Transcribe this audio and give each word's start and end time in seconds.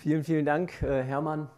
Vielen, 0.00 0.24
vielen 0.24 0.46
Dank, 0.46 0.80
äh, 0.80 1.02
Hermann, 1.02 1.50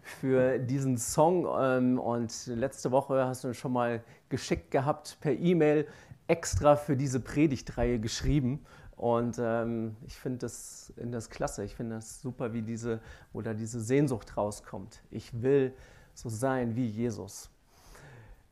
für 0.00 0.58
diesen 0.58 0.96
Song. 0.96 1.46
Ähm, 1.60 1.98
und 1.98 2.46
letzte 2.46 2.90
Woche 2.92 3.26
hast 3.26 3.44
du 3.44 3.52
schon 3.52 3.74
mal 3.74 4.02
geschickt 4.30 4.70
gehabt 4.70 5.18
per 5.20 5.34
E-Mail 5.34 5.86
extra 6.26 6.76
für 6.76 6.96
diese 6.96 7.20
Predigtreihe 7.20 7.98
geschrieben. 7.98 8.64
Und 8.96 9.36
ähm, 9.38 9.96
ich 10.06 10.14
finde 10.14 10.38
das, 10.38 10.94
das 10.96 11.28
klasse. 11.28 11.62
Ich 11.62 11.74
finde 11.74 11.96
das 11.96 12.22
super, 12.22 12.54
wie 12.54 12.62
diese 12.62 13.00
oder 13.34 13.52
diese 13.52 13.82
Sehnsucht 13.82 14.34
rauskommt. 14.34 15.02
Ich 15.10 15.42
will 15.42 15.74
so 16.14 16.30
sein 16.30 16.76
wie 16.76 16.86
Jesus. 16.86 17.50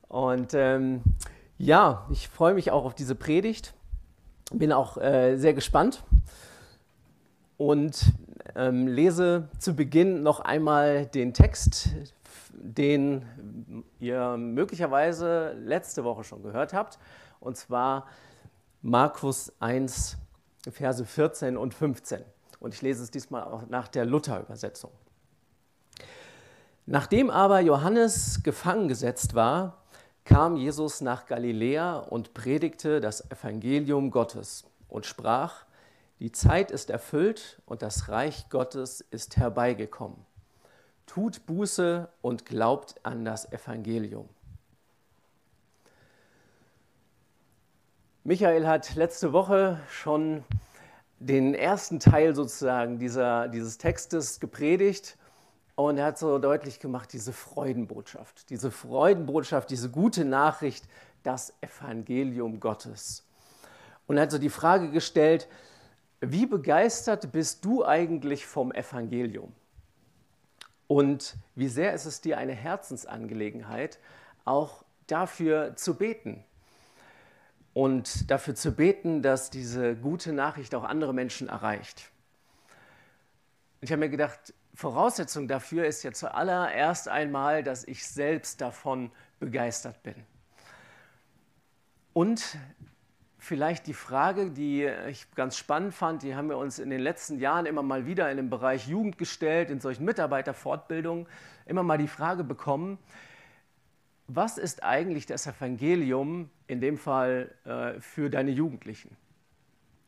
Und 0.09 0.53
ähm, 0.53 1.01
ja, 1.57 2.07
ich 2.11 2.29
freue 2.29 2.53
mich 2.53 2.71
auch 2.71 2.85
auf 2.85 2.95
diese 2.95 3.15
Predigt. 3.15 3.73
Bin 4.53 4.73
auch 4.73 4.99
äh, 4.99 5.37
sehr 5.37 5.55
gespannt 5.55 6.05
und 7.57 8.13
ähm, 8.55 8.87
lese 8.87 9.49
zu 9.59 9.75
Beginn 9.75 10.23
noch 10.23 10.41
einmal 10.41 11.07
den 11.07 11.33
Text, 11.35 11.91
den 12.53 13.85
ihr 13.99 14.37
möglicherweise 14.37 15.53
letzte 15.53 16.05
Woche 16.05 16.25
schon 16.25 16.43
gehört 16.43 16.73
habt, 16.73 16.99
und 17.41 17.57
zwar 17.57 18.07
Markus 18.83 19.53
1, 19.61 20.17
Verse 20.71 21.05
14 21.05 21.57
und 21.57 21.75
15. 21.75 22.23
Und 22.61 22.75
ich 22.75 22.83
lese 22.83 23.03
es 23.03 23.11
diesmal 23.11 23.45
auch 23.45 23.67
nach 23.69 23.89
der 23.89 24.05
Luther-Übersetzung. 24.05 24.93
Nachdem 26.87 27.31
aber 27.31 27.61
Johannes 27.61 28.43
gefangen 28.43 28.89
gesetzt 28.89 29.35
war, 29.35 29.83
kam 30.25 30.57
Jesus 30.57 31.01
nach 31.01 31.27
Galiläa 31.27 31.99
und 31.99 32.35
predigte 32.35 33.01
das 33.01 33.29
Evangelium 33.31 34.11
Gottes 34.11 34.65
und 34.89 35.07
sprach, 35.07 35.65
die 36.23 36.31
Zeit 36.31 36.71
ist 36.71 36.89
erfüllt 36.89 37.61
und 37.67 37.83
das 37.83 38.09
Reich 38.09 38.49
Gottes 38.49 39.01
ist 39.01 39.39
herbeigekommen. 39.39 40.25
Tut 41.05 41.47
Buße 41.47 42.09
und 42.21 42.47
glaubt 42.47 42.95
an 43.03 43.25
das 43.25 43.51
Evangelium. 43.51 44.29
Michael 48.23 48.69
hat 48.69 48.95
letzte 48.95 49.33
Woche 49.33 49.81
schon 49.91 50.45
den 51.19 51.55
ersten 51.55 51.99
Teil 51.99 52.37
sozusagen 52.37 53.01
dieser, 53.01 53.49
dieses 53.49 53.79
Textes 53.79 54.39
gepredigt 54.39 55.17
und 55.75 55.99
er 55.99 56.05
hat 56.05 56.19
so 56.19 56.39
deutlich 56.39 56.79
gemacht, 56.79 57.13
diese 57.13 57.33
Freudenbotschaft, 57.33 58.49
diese 58.49 58.71
Freudenbotschaft, 58.71 59.71
diese 59.71 59.91
gute 59.91 60.25
Nachricht, 60.25 60.85
das 61.25 61.53
Evangelium 61.63 62.61
Gottes. 62.61 63.25
Und 64.07 64.19
er 64.19 64.23
hat 64.23 64.31
so 64.31 64.39
die 64.39 64.51
Frage 64.51 64.93
gestellt, 64.93 65.49
wie 66.23 66.47
begeistert 66.47 67.33
bist 67.33 67.65
du 67.65 67.85
eigentlich 67.85 68.47
vom 68.47 68.71
Evangelium? 68.73 69.53
Und 70.87 71.37
wie 71.57 71.69
sehr 71.69 71.95
ist 71.95 72.07
es 72.07 72.21
dir 72.21 72.39
eine 72.39 72.53
Herzensangelegenheit, 72.53 73.99
auch 74.45 74.85
dafür 75.09 75.75
zu 75.75 75.95
beten? 75.95 76.45
Und 77.75 78.31
dafür 78.31 78.55
zu 78.55 78.73
beten, 78.73 79.21
dass 79.23 79.51
diese 79.51 79.97
gute 79.97 80.33
Nachricht 80.33 80.75
auch 80.77 80.85
andere 80.85 81.13
Menschen 81.13 81.49
erreicht. 81.49 82.11
Ich 83.81 83.91
habe 83.91 84.01
mir 84.01 84.11
gedacht, 84.11 84.55
Voraussetzung 84.75 85.49
dafür 85.49 85.87
ist 85.87 86.05
ja 86.05 86.13
zuallererst 86.13 87.09
einmal, 87.09 87.65
dass 87.65 87.83
ich 87.85 88.07
selbst 88.07 88.61
davon 88.61 89.11
begeistert 89.41 90.03
bin. 90.05 90.15
Und 92.13 92.57
vielleicht 93.43 93.87
die 93.89 93.95
Frage, 93.95 94.51
die 94.51 94.85
ich 95.09 95.31
ganz 95.35 95.57
spannend 95.57 95.95
fand, 95.95 96.23
die 96.23 96.37
haben 96.37 96.49
wir 96.49 96.57
uns 96.59 96.79
in 96.79 96.91
den 96.91 97.01
letzten 97.01 97.41
Jahren 97.41 97.67
immer 97.67 97.83
mal 97.83 98.07
wieder 98.07 98.31
in 98.31 98.37
dem 98.37 98.51
Bereich 98.51 98.87
Jugend 98.87 99.19
gestellt, 99.19 99.69
in 99.69 99.81
solchen 99.81 100.05
Mitarbeiterfortbildungen, 100.05 101.27
immer 101.67 101.83
mal 101.83 101.99
die 101.99 102.09
Frage 102.09 102.45
bekommen, 102.45 102.99
was 104.29 104.59
ist 104.59 104.85
eigentlich 104.85 105.27
das 105.27 105.47
Evangelium, 105.47 106.51
in 106.69 106.81
dem 106.81 106.97
Fall 106.97 107.53
äh, 107.65 108.01
für 108.01 108.31
deine 108.31 108.53
Jugendlichen? 108.53 109.17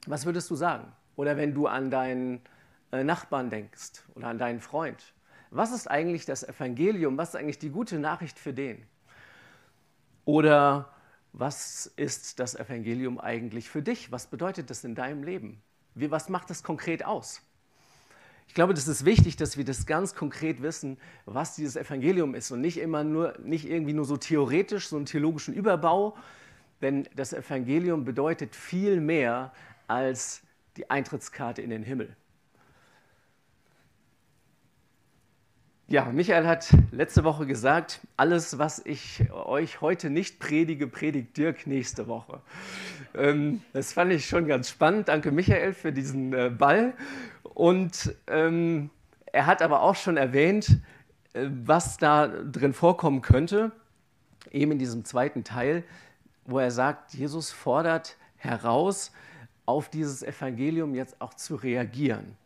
Was 0.07 0.27
würdest 0.27 0.49
du 0.51 0.55
sagen? 0.55 0.93
Oder 1.17 1.37
wenn 1.37 1.55
du 1.55 1.67
an 1.67 1.91
deinen 1.91 2.41
äh, 2.93 3.03
Nachbarn 3.03 3.51
denkst 3.51 4.05
oder 4.15 4.29
an 4.29 4.39
deinen 4.39 4.61
Freund. 4.61 5.13
Was 5.51 5.73
ist 5.73 5.91
eigentlich 5.91 6.25
das 6.27 6.45
Evangelium? 6.49 7.19
Was 7.19 7.31
ist 7.31 7.37
eigentlich 7.37 7.59
die 7.59 7.71
gute 7.71 7.99
Nachricht 7.99 8.39
für 8.39 8.53
den? 8.53 8.87
Oder 10.25 10.94
was 11.37 11.93
ist 11.97 12.39
das 12.39 12.55
Evangelium 12.55 13.19
eigentlich 13.19 13.69
für 13.69 13.83
dich? 13.83 14.13
Was 14.13 14.29
bedeutet 14.29 14.71
das 14.71 14.85
in 14.85 14.95
deinem 14.95 15.25
Leben? 15.25 15.61
Wie, 15.97 16.11
was 16.11 16.29
macht 16.29 16.49
das 16.49 16.63
konkret 16.63 17.05
aus? 17.05 17.43
Ich 18.47 18.55
glaube, 18.55 18.73
das 18.73 18.87
ist 18.87 19.05
wichtig, 19.05 19.37
dass 19.37 19.57
wir 19.57 19.65
das 19.65 19.85
ganz 19.85 20.15
konkret 20.15 20.63
wissen, 20.63 20.97
was 21.25 21.57
dieses 21.57 21.75
Evangelium 21.75 22.37
ist 22.37 22.53
und 22.53 22.61
nicht 22.61 22.79
immer 22.79 23.03
nur, 23.03 23.37
nicht 23.43 23.69
irgendwie 23.69 23.95
nur 23.95 24.05
so 24.05 24.17
theoretisch, 24.17 24.89
so 24.89 24.97
einen 24.97 25.07
theologischen 25.07 25.55
Überbau, 25.55 26.17
denn 26.81 27.09
das 27.17 27.33
Evangelium 27.33 28.05
bedeutet 28.05 28.55
viel 28.55 29.01
mehr 29.01 29.53
als 29.89 30.43
die 30.77 30.89
Eintrittskarte 30.89 31.63
in 31.63 31.71
den 31.71 31.83
Himmel. 31.83 32.15
Ja, 35.95 36.07
Michael 36.07 36.45
hat 36.49 36.77
letzte 36.91 37.23
Woche 37.23 37.47
gesagt, 37.47 38.01
alles, 38.17 38.59
was 38.59 38.85
ich 38.85 39.31
euch 39.31 39.81
heute 39.81 40.11
nicht 40.11 40.41
predige, 40.41 40.89
predigt 40.89 41.37
Dirk 41.37 41.69
nächste 41.69 42.09
Woche. 42.09 42.41
Ähm, 43.15 43.63
das 43.73 43.93
fand 43.93 44.13
ich 44.13 44.27
schon 44.27 44.49
ganz 44.49 44.69
spannend. 44.69 45.07
Danke, 45.07 45.31
Michael, 45.31 45.73
für 45.73 45.93
diesen 45.93 46.33
äh, 46.33 46.51
Ball. 46.51 46.95
Und 47.45 48.13
ähm, 48.27 48.91
er 49.27 49.47
hat 49.47 49.63
aber 49.63 49.83
auch 49.83 49.95
schon 49.95 50.17
erwähnt, 50.17 50.81
äh, 51.33 51.47
was 51.65 51.97
da 51.97 52.27
drin 52.27 52.73
vorkommen 52.73 53.23
könnte, 53.23 53.71
eben 54.51 54.73
in 54.73 54.81
diesem 54.81 55.05
zweiten 55.05 55.45
Teil, 55.45 55.85
wo 56.45 56.59
er 56.59 56.73
sagt, 56.73 57.15
Jesus 57.15 57.53
fordert 57.53 58.17
heraus, 58.39 59.13
auf 59.65 59.91
dieses 59.91 60.25
Evangelium 60.25 60.97
jetzt 60.97 61.21
auch 61.21 61.35
zu 61.35 61.55
reagieren. 61.55 62.37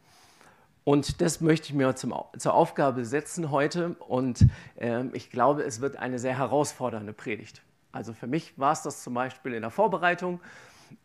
Und 0.84 1.21
das 1.21 1.41
möchte 1.41 1.69
ich 1.69 1.75
mir 1.75 1.94
zum, 1.97 2.15
zur 2.39 2.55
Aufgabe 2.55 3.05
setzen 3.05 3.50
heute. 3.50 3.97
Und 4.09 4.47
äh, 4.77 5.05
ich 5.12 5.31
glaube, 5.31 5.62
es 5.62 5.81
wird 5.81 5.97
eine 5.97 6.19
sehr 6.19 6.39
herausfordernde 6.39 7.12
Predigt. 7.12 7.62
Also 7.93 8.12
für 8.12 8.27
mich 8.27 8.59
war 8.59 8.72
es 8.72 8.83
das 8.83 9.03
zum 9.03 9.15
Beispiel 9.15 9.55
in 9.55 9.62
der 9.62 9.71
Vorbereitung. 9.71 10.41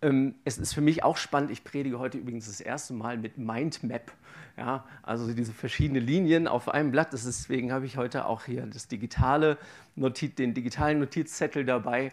Ähm, 0.02 0.36
es 0.44 0.58
ist 0.58 0.74
für 0.74 0.82
mich 0.82 1.04
auch 1.04 1.18
spannend. 1.18 1.52
Ich 1.52 1.64
predige 1.64 2.00
heute 2.00 2.18
übrigens 2.18 2.48
das 2.48 2.62
erste 2.62 2.94
Mal 2.94 3.18
mit 3.18 3.38
Mindmap. 3.38 4.12
Ja, 4.58 4.86
also 5.02 5.34
diese 5.34 5.52
verschiedenen 5.52 6.06
Linien 6.06 6.48
auf 6.48 6.70
einem 6.70 6.92
Blatt. 6.92 7.12
Deswegen 7.12 7.72
habe 7.72 7.86
ich 7.86 7.98
heute 7.98 8.26
auch 8.26 8.46
hier 8.46 8.66
das 8.68 8.88
digitale 8.88 9.58
Notiz, 9.96 10.36
den 10.36 10.54
digitalen 10.54 11.00
Notizzettel 11.00 11.66
dabei, 11.66 12.12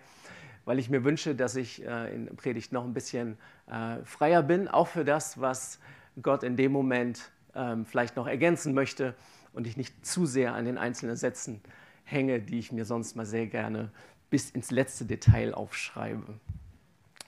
weil 0.65 0.79
ich 0.79 0.89
mir 0.89 1.05
wünsche, 1.05 1.35
dass 1.35 1.57
ich 1.57 1.85
äh, 1.85 2.15
in 2.15 2.35
Predigt 2.37 2.73
noch 2.73 2.85
ein 2.85 2.95
bisschen 2.95 3.37
äh, 3.67 4.03
freier 4.05 4.43
bin, 4.43 4.69
auch 4.69 4.89
für 4.89 5.05
das, 5.05 5.41
was 5.41 5.81
Gott 6.23 6.43
in 6.43 6.57
dem 6.57 6.73
Moment 6.73 7.31
ähm, 7.55 7.85
vielleicht 7.87 8.17
noch 8.17 8.27
ergänzen 8.27 8.75
möchte 8.75 9.15
und 9.53 9.67
ich 9.67 9.77
nicht 9.77 10.05
zu 10.05 10.27
sehr 10.27 10.55
an 10.55 10.65
den 10.65 10.79
einzelnen 10.79 11.17
Sätzen 11.17 11.61
hänge, 12.05 12.41
die 12.41 12.59
ich 12.59 12.73
mir 12.73 12.85
sonst 12.85 13.17
mal 13.17 13.27
sehr 13.27 13.47
gerne 13.47 13.91
bis 14.31 14.51
ins 14.51 14.71
letzte 14.71 15.05
Detail 15.05 15.55
aufschreibe. 15.55 16.39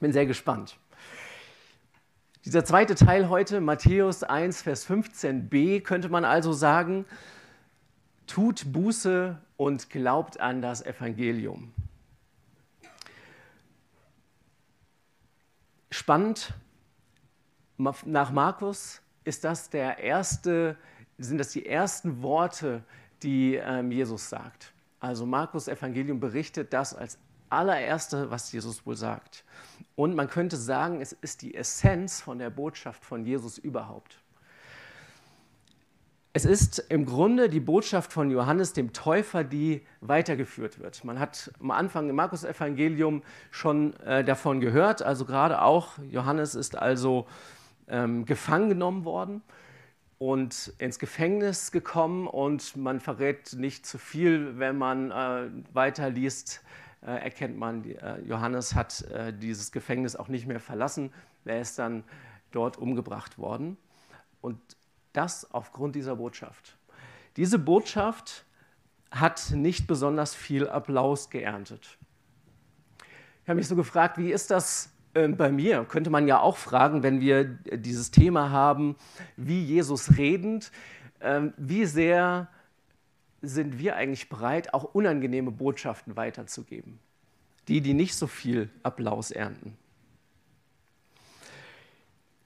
Bin 0.01 0.13
sehr 0.13 0.27
gespannt. 0.27 0.79
Dieser 2.45 2.65
zweite 2.65 2.97
Teil 2.97 3.29
heute, 3.29 3.61
Matthäus 3.61 4.25
1, 4.25 4.63
Vers 4.63 4.89
15b, 4.89 5.81
könnte 5.83 6.09
man 6.09 6.25
also 6.25 6.53
sagen, 6.53 7.05
tut 8.27 8.73
Buße 8.73 9.39
und 9.57 9.91
glaubt 9.91 10.41
an 10.41 10.61
das 10.61 10.85
Evangelium. 10.85 11.73
Spannend, 15.91 16.55
nach 17.77 18.33
Markus 18.33 19.03
ist 19.25 19.45
das 19.45 19.71
der 19.71 19.99
erste, 19.99 20.77
sind 21.19 21.39
das 21.39 21.51
die 21.51 21.67
ersten 21.67 22.23
Worte, 22.23 22.83
die 23.23 23.55
ähm, 23.57 23.91
Jesus 23.91 24.29
sagt. 24.29 24.73
Also 25.01 25.27
Markus 25.27 25.69
Evangelium 25.69 26.21
berichtet 26.21 26.73
das 26.73 26.95
als 26.95 27.19
allererste, 27.49 28.31
was 28.31 28.51
Jesus 28.53 28.87
wohl 28.87 28.97
sagt. 28.97 29.45
Und 29.95 30.15
man 30.15 30.29
könnte 30.29 30.57
sagen, 30.57 31.01
es 31.01 31.13
ist 31.13 31.43
die 31.43 31.55
Essenz 31.55 32.21
von 32.21 32.39
der 32.39 32.51
Botschaft 32.51 33.05
von 33.05 33.25
Jesus 33.25 33.59
überhaupt. 33.59 34.19
Es 36.35 36.47
ist 36.47 36.79
im 36.89 37.05
Grunde 37.05 37.51
die 37.51 37.61
Botschaft 37.61 38.11
von 38.11 38.31
Johannes 38.31 38.73
dem 38.73 38.95
Täufer, 38.95 39.45
die 39.45 39.83
weitergeführt 40.01 40.79
wird. 40.79 41.05
Man 41.05 41.19
hat 41.19 41.53
am 41.61 41.71
Anfang 41.73 42.09
im 42.09 42.17
Markus-Evangelium 42.17 43.23
schon 43.51 43.93
äh, 44.01 44.25
davon 44.25 44.61
gehört, 44.61 45.03
also 45.03 45.27
gerade 45.27 45.61
auch 45.61 45.99
Johannes 46.11 46.55
ist 46.55 46.75
also 46.75 47.27
ähm, 47.89 48.25
gefangen 48.25 48.69
genommen 48.69 49.05
worden 49.05 49.43
und 50.19 50.73
ins 50.79 50.99
Gefängnis 50.99 51.73
gekommen 51.73 52.27
und 52.27 52.77
man 52.77 53.01
verrät 53.01 53.55
nicht 53.55 53.87
zu 53.87 53.99
viel, 53.99 54.59
wenn 54.59 54.79
man 54.79 55.11
äh, 55.11 55.51
weiterliest, 55.73 56.63
äh, 57.03 57.07
erkennt 57.07 57.59
man, 57.59 57.85
äh, 57.85 58.21
Johannes 58.21 58.75
hat 58.75 59.03
äh, 59.11 59.33
dieses 59.33 59.73
Gefängnis 59.73 60.15
auch 60.15 60.29
nicht 60.29 60.47
mehr 60.47 60.61
verlassen, 60.61 61.13
er 61.45 61.61
ist 61.61 61.79
dann 61.79 62.05
dort 62.53 62.79
umgebracht 62.79 63.39
worden. 63.39 63.77
Und 64.41 64.61
Das 65.13 65.53
aufgrund 65.53 65.95
dieser 65.95 66.17
Botschaft. 66.17 66.77
Diese 67.37 67.59
Botschaft 67.59 68.45
hat 69.11 69.51
nicht 69.51 69.87
besonders 69.87 70.35
viel 70.35 70.69
Applaus 70.69 71.31
geerntet. 71.31 71.99
Ich 73.43 73.49
habe 73.49 73.57
mich 73.57 73.69
so 73.69 73.77
gefragt, 73.77 74.19
wie 74.19 74.33
ist 74.33 74.51
das 74.51 74.92
bei 75.13 75.53
mir? 75.53 75.85
Könnte 75.85 76.11
man 76.11 76.27
ja 76.27 76.41
auch 76.41 76.57
fragen, 76.57 77.03
wenn 77.03 77.21
wir 77.21 77.45
dieses 77.45 78.11
Thema 78.11 78.51
haben, 78.51 78.97
wie 79.37 79.63
Jesus 79.63 80.17
redend, 80.17 80.73
ähm, 81.21 81.53
wie 81.57 81.85
sehr 81.85 82.49
sind 83.43 83.79
wir 83.79 83.97
eigentlich 83.97 84.29
bereit, 84.29 84.73
auch 84.73 84.85
unangenehme 84.85 85.51
Botschaften 85.51 86.17
weiterzugeben? 86.17 86.99
Die, 87.69 87.81
die 87.81 87.95
nicht 87.95 88.15
so 88.15 88.27
viel 88.27 88.71
Applaus 88.83 89.31
ernten. 89.31 89.77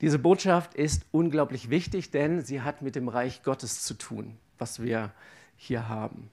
Diese 0.00 0.18
Botschaft 0.18 0.74
ist 0.74 1.06
unglaublich 1.10 1.70
wichtig, 1.70 2.10
denn 2.10 2.42
sie 2.42 2.60
hat 2.60 2.82
mit 2.82 2.96
dem 2.96 3.08
Reich 3.08 3.42
Gottes 3.42 3.82
zu 3.82 3.94
tun, 3.94 4.36
was 4.58 4.82
wir 4.82 5.12
hier 5.56 5.88
haben. 5.88 6.30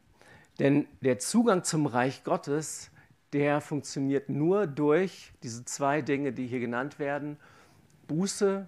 Denn 0.60 0.86
der 1.02 1.20
Zugang 1.20 1.64
zum 1.64 1.86
Reich 1.86 2.24
Gottes, 2.24 2.92
der 3.34 3.62
funktioniert 3.62 4.30
nur 4.30 4.68
durch 4.68 5.34
diese 5.42 5.66
zwei 5.66 6.02
Dinge, 6.02 6.32
die 6.32 6.48
hier 6.48 6.60
genannt 6.60 7.00
werden, 7.00 7.38
Buße 8.08 8.68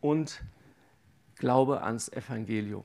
und 0.00 0.42
Glaube 1.36 1.82
ans 1.82 2.08
Evangelium. 2.08 2.84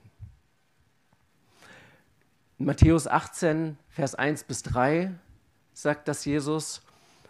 In 2.60 2.66
Matthäus 2.66 3.08
18, 3.08 3.78
Vers 3.90 4.16
1 4.16 4.44
bis 4.44 4.62
3 4.64 5.12
sagt 5.74 6.08
das 6.08 6.26
Jesus 6.26 6.82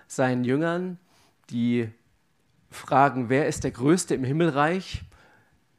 seinen 0.08 0.44
Jüngern, 0.44 1.00
die 1.50 1.90
fragen, 2.72 3.30
wer 3.30 3.48
ist 3.48 3.64
der 3.64 3.72
Größte 3.72 4.16
im 4.16 4.24
Himmelreich? 4.24 5.04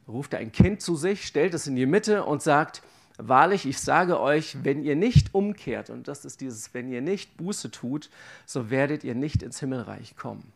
Ruft 0.07 0.33
er 0.33 0.39
ein 0.39 0.51
Kind 0.51 0.81
zu 0.81 0.95
sich, 0.95 1.27
stellt 1.27 1.53
es 1.53 1.67
in 1.67 1.75
die 1.75 1.85
Mitte 1.85 2.23
und 2.23 2.41
sagt, 2.41 2.81
Wahrlich, 3.17 3.65
ich 3.65 3.79
sage 3.79 4.19
euch, 4.19 4.63
wenn 4.63 4.83
ihr 4.83 4.95
nicht 4.95 5.33
umkehrt, 5.33 5.89
und 5.89 6.07
das 6.07 6.25
ist 6.25 6.41
dieses, 6.41 6.73
wenn 6.73 6.91
ihr 6.91 7.01
nicht 7.01 7.37
Buße 7.37 7.71
tut, 7.71 8.09
so 8.45 8.69
werdet 8.69 9.03
ihr 9.03 9.15
nicht 9.15 9.41
ins 9.41 9.59
Himmelreich 9.59 10.17
kommen. 10.17 10.51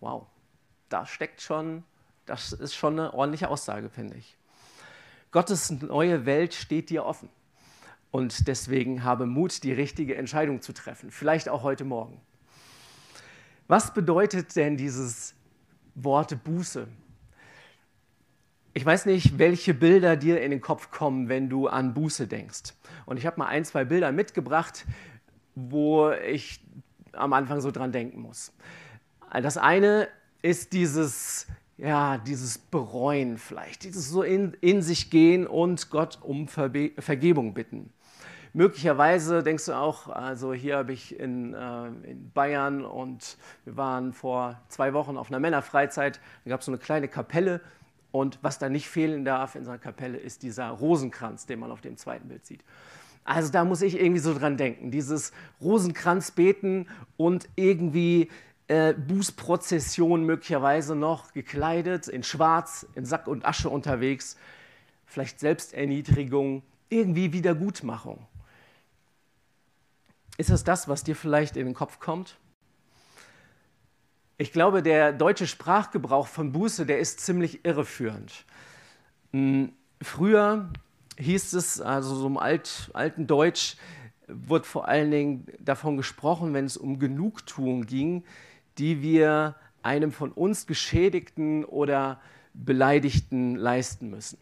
Wow, 0.00 0.26
da 0.88 1.06
steckt 1.06 1.40
schon, 1.40 1.84
das 2.26 2.52
ist 2.52 2.74
schon 2.74 2.98
eine 2.98 3.14
ordentliche 3.14 3.48
Aussage, 3.48 3.90
finde 3.90 4.16
ich. 4.16 4.36
Gottes 5.30 5.70
neue 5.70 6.26
Welt 6.26 6.54
steht 6.54 6.90
dir 6.90 7.04
offen. 7.04 7.28
Und 8.10 8.46
deswegen 8.46 9.02
habe 9.02 9.26
Mut, 9.26 9.64
die 9.64 9.72
richtige 9.72 10.14
Entscheidung 10.14 10.62
zu 10.62 10.72
treffen. 10.72 11.10
Vielleicht 11.10 11.48
auch 11.48 11.64
heute 11.64 11.84
Morgen. 11.84 12.20
Was 13.66 13.92
bedeutet 13.92 14.54
denn 14.54 14.76
dieses 14.76 15.34
Wort 15.96 16.44
Buße? 16.44 16.86
Ich 18.76 18.84
weiß 18.84 19.06
nicht, 19.06 19.38
welche 19.38 19.72
Bilder 19.72 20.16
dir 20.16 20.40
in 20.40 20.50
den 20.50 20.60
Kopf 20.60 20.90
kommen, 20.90 21.28
wenn 21.28 21.48
du 21.48 21.68
an 21.68 21.94
Buße 21.94 22.26
denkst. 22.26 22.74
Und 23.06 23.18
ich 23.18 23.24
habe 23.24 23.38
mal 23.38 23.46
ein, 23.46 23.64
zwei 23.64 23.84
Bilder 23.84 24.10
mitgebracht, 24.10 24.84
wo 25.54 26.10
ich 26.10 26.58
am 27.12 27.32
Anfang 27.34 27.60
so 27.60 27.70
dran 27.70 27.92
denken 27.92 28.20
muss. 28.20 28.52
Das 29.32 29.58
eine 29.58 30.08
ist 30.42 30.72
dieses, 30.72 31.46
ja, 31.76 32.18
dieses 32.18 32.58
Bereuen 32.58 33.38
vielleicht, 33.38 33.84
dieses 33.84 34.10
so 34.10 34.24
in, 34.24 34.56
in 34.60 34.82
sich 34.82 35.08
gehen 35.08 35.46
und 35.46 35.90
Gott 35.90 36.18
um 36.20 36.48
Verbe 36.48 36.90
Vergebung 36.98 37.54
bitten. 37.54 37.92
Möglicherweise 38.54 39.44
denkst 39.44 39.66
du 39.66 39.72
auch, 39.72 40.08
also 40.08 40.52
hier 40.52 40.78
habe 40.78 40.92
ich 40.92 41.18
in, 41.18 41.54
äh, 41.54 41.86
in, 42.10 42.32
Bayern 42.32 42.84
und 42.84 43.36
wir 43.64 43.76
waren 43.76 44.12
vor 44.12 44.60
zwei 44.68 44.94
Wochen 44.94 45.16
auf 45.16 45.28
einer 45.28 45.38
Männerfreizeit, 45.38 46.20
da 46.44 46.50
gab 46.50 46.60
es 46.60 46.66
so 46.66 46.72
eine 46.72 46.78
kleine 46.78 47.06
Kapelle 47.06 47.60
und 48.14 48.38
was 48.42 48.60
da 48.60 48.68
nicht 48.68 48.88
fehlen 48.88 49.24
darf 49.24 49.56
in 49.56 49.64
so 49.64 49.72
einer 49.72 49.80
Kapelle 49.80 50.16
ist 50.16 50.44
dieser 50.44 50.68
Rosenkranz, 50.68 51.46
den 51.46 51.58
man 51.58 51.72
auf 51.72 51.80
dem 51.80 51.96
zweiten 51.96 52.28
Bild 52.28 52.46
sieht. 52.46 52.62
Also 53.24 53.50
da 53.50 53.64
muss 53.64 53.82
ich 53.82 53.98
irgendwie 53.98 54.20
so 54.20 54.38
dran 54.38 54.56
denken, 54.56 54.92
dieses 54.92 55.32
Rosenkranz 55.60 56.30
beten 56.30 56.86
und 57.16 57.48
irgendwie 57.56 58.30
äh, 58.68 58.94
Bußprozession 58.94 60.24
möglicherweise 60.24 60.94
noch 60.94 61.32
gekleidet, 61.32 62.06
in 62.06 62.22
Schwarz, 62.22 62.86
in 62.94 63.04
Sack 63.04 63.26
und 63.26 63.44
Asche 63.44 63.68
unterwegs, 63.68 64.36
vielleicht 65.06 65.40
Selbsterniedrigung, 65.40 66.62
irgendwie 66.90 67.32
Wiedergutmachung. 67.32 68.24
Ist 70.36 70.50
es 70.50 70.62
das, 70.62 70.86
was 70.86 71.02
dir 71.02 71.16
vielleicht 71.16 71.56
in 71.56 71.66
den 71.66 71.74
Kopf 71.74 71.98
kommt? 71.98 72.36
Ich 74.36 74.52
glaube, 74.52 74.82
der 74.82 75.12
deutsche 75.12 75.46
Sprachgebrauch 75.46 76.26
von 76.26 76.50
Buße, 76.50 76.86
der 76.86 76.98
ist 76.98 77.20
ziemlich 77.20 77.64
irreführend. 77.64 78.44
Hm, 79.32 79.72
früher 80.02 80.70
hieß 81.18 81.52
es, 81.52 81.80
also 81.80 82.16
so 82.16 82.26
im 82.26 82.36
Alt, 82.36 82.90
alten 82.94 83.28
Deutsch, 83.28 83.76
wurde 84.26 84.64
vor 84.64 84.88
allen 84.88 85.10
Dingen 85.10 85.46
davon 85.60 85.96
gesprochen, 85.96 86.52
wenn 86.52 86.64
es 86.64 86.76
um 86.76 86.98
Genugtuung 86.98 87.86
ging, 87.86 88.24
die 88.78 89.02
wir 89.02 89.54
einem 89.82 90.10
von 90.10 90.32
uns 90.32 90.66
Geschädigten 90.66 91.64
oder 91.64 92.20
Beleidigten 92.54 93.54
leisten 93.54 94.10
müssen. 94.10 94.38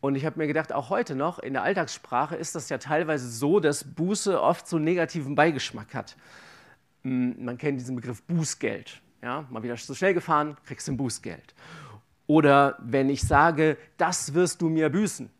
Und 0.00 0.14
ich 0.14 0.24
habe 0.24 0.38
mir 0.38 0.46
gedacht, 0.46 0.72
auch 0.72 0.90
heute 0.90 1.14
noch 1.14 1.38
in 1.38 1.52
der 1.52 1.62
Alltagssprache 1.62 2.34
ist 2.34 2.54
das 2.54 2.68
ja 2.68 2.78
teilweise 2.78 3.28
so, 3.28 3.60
dass 3.60 3.84
Buße 3.84 4.40
oft 4.40 4.66
so 4.66 4.76
einen 4.76 4.84
negativen 4.84 5.34
Beigeschmack 5.34 5.94
hat. 5.94 6.16
Hm, 7.08 7.44
man 7.44 7.58
kennt 7.58 7.80
diesen 7.80 7.96
Begriff 7.96 8.22
Bußgeld. 8.22 9.00
Ja, 9.22 9.46
mal 9.50 9.62
wieder 9.62 9.76
zu 9.76 9.94
schnell 9.94 10.14
gefahren, 10.14 10.56
kriegst 10.64 10.86
du 10.88 10.92
ein 10.92 10.96
Bußgeld. 10.96 11.54
Oder 12.26 12.78
wenn 12.80 13.08
ich 13.08 13.22
sage, 13.22 13.78
das 13.96 14.34
wirst 14.34 14.60
du 14.60 14.68
mir 14.68 14.90
büßen, 14.90 15.30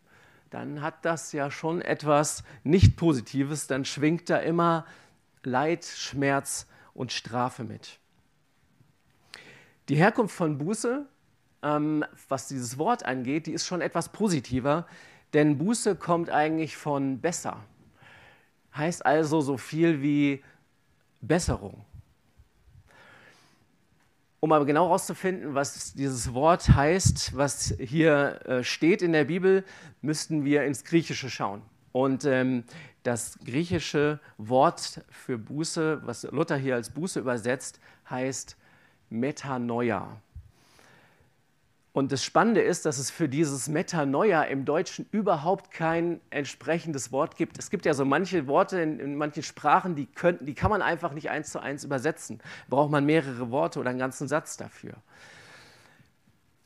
dann 0.49 0.81
hat 0.81 1.05
das 1.05 1.31
ja 1.31 1.51
schon 1.51 1.81
etwas 1.81 2.43
nicht 2.63 2.97
Positives, 2.97 3.67
dann 3.67 3.85
schwingt 3.85 4.29
da 4.29 4.37
immer 4.37 4.85
Leid, 5.43 5.85
Schmerz 5.85 6.67
und 6.93 7.11
Strafe 7.11 7.63
mit. 7.63 7.99
Die 9.87 9.95
Herkunft 9.95 10.35
von 10.35 10.57
Buße 10.57 11.05
ähm, 11.61 12.05
was 12.27 12.47
dieses 12.47 12.77
Wort 12.77 13.05
angeht, 13.05 13.47
die 13.47 13.53
ist 13.53 13.65
schon 13.65 13.81
etwas 13.81 14.09
positiver, 14.09 14.85
denn 15.33 15.57
Buße 15.57 15.95
kommt 15.95 16.29
eigentlich 16.29 16.77
von 16.77 17.19
besser. 17.19 17.63
Heißt 18.75 19.05
also 19.05 19.41
so 19.41 19.57
viel 19.57 20.01
wie 20.01 20.43
Besserung. 21.21 21.85
Um 24.41 24.53
aber 24.53 24.65
genau 24.65 24.85
herauszufinden, 24.85 25.53
was 25.53 25.93
dieses 25.93 26.33
Wort 26.33 26.69
heißt, 26.69 27.35
was 27.35 27.75
hier 27.77 28.39
äh, 28.45 28.63
steht 28.63 29.01
in 29.01 29.11
der 29.11 29.25
Bibel, 29.25 29.65
müssten 30.01 30.45
wir 30.45 30.63
ins 30.63 30.85
Griechische 30.85 31.29
schauen. 31.29 31.61
Und 31.91 32.23
ähm, 32.23 32.63
das 33.03 33.37
griechische 33.43 34.19
Wort 34.37 35.03
für 35.09 35.37
Buße, 35.37 36.01
was 36.05 36.23
Luther 36.31 36.55
hier 36.55 36.75
als 36.75 36.89
Buße 36.89 37.19
übersetzt, 37.19 37.79
heißt 38.09 38.55
Metanoia. 39.09 40.21
Und 41.99 42.13
das 42.13 42.23
Spannende 42.23 42.61
ist, 42.61 42.85
dass 42.85 42.97
es 42.97 43.11
für 43.11 43.27
dieses 43.27 43.67
Metanoia 43.67 44.43
im 44.43 44.63
Deutschen 44.63 45.05
überhaupt 45.11 45.69
kein 45.69 46.21
entsprechendes 46.29 47.11
Wort 47.11 47.35
gibt. 47.35 47.59
Es 47.59 47.69
gibt 47.69 47.85
ja 47.85 47.93
so 47.93 48.05
manche 48.05 48.47
Worte 48.47 48.79
in, 48.79 49.01
in 49.01 49.17
manchen 49.17 49.43
Sprachen, 49.43 49.95
die, 49.95 50.05
könnten, 50.05 50.45
die 50.45 50.53
kann 50.53 50.69
man 50.69 50.81
einfach 50.81 51.11
nicht 51.11 51.29
eins 51.29 51.51
zu 51.51 51.59
eins 51.59 51.83
übersetzen. 51.83 52.39
Braucht 52.69 52.89
man 52.89 53.05
mehrere 53.05 53.51
Worte 53.51 53.81
oder 53.81 53.89
einen 53.89 53.99
ganzen 53.99 54.29
Satz 54.29 54.55
dafür. 54.55 54.93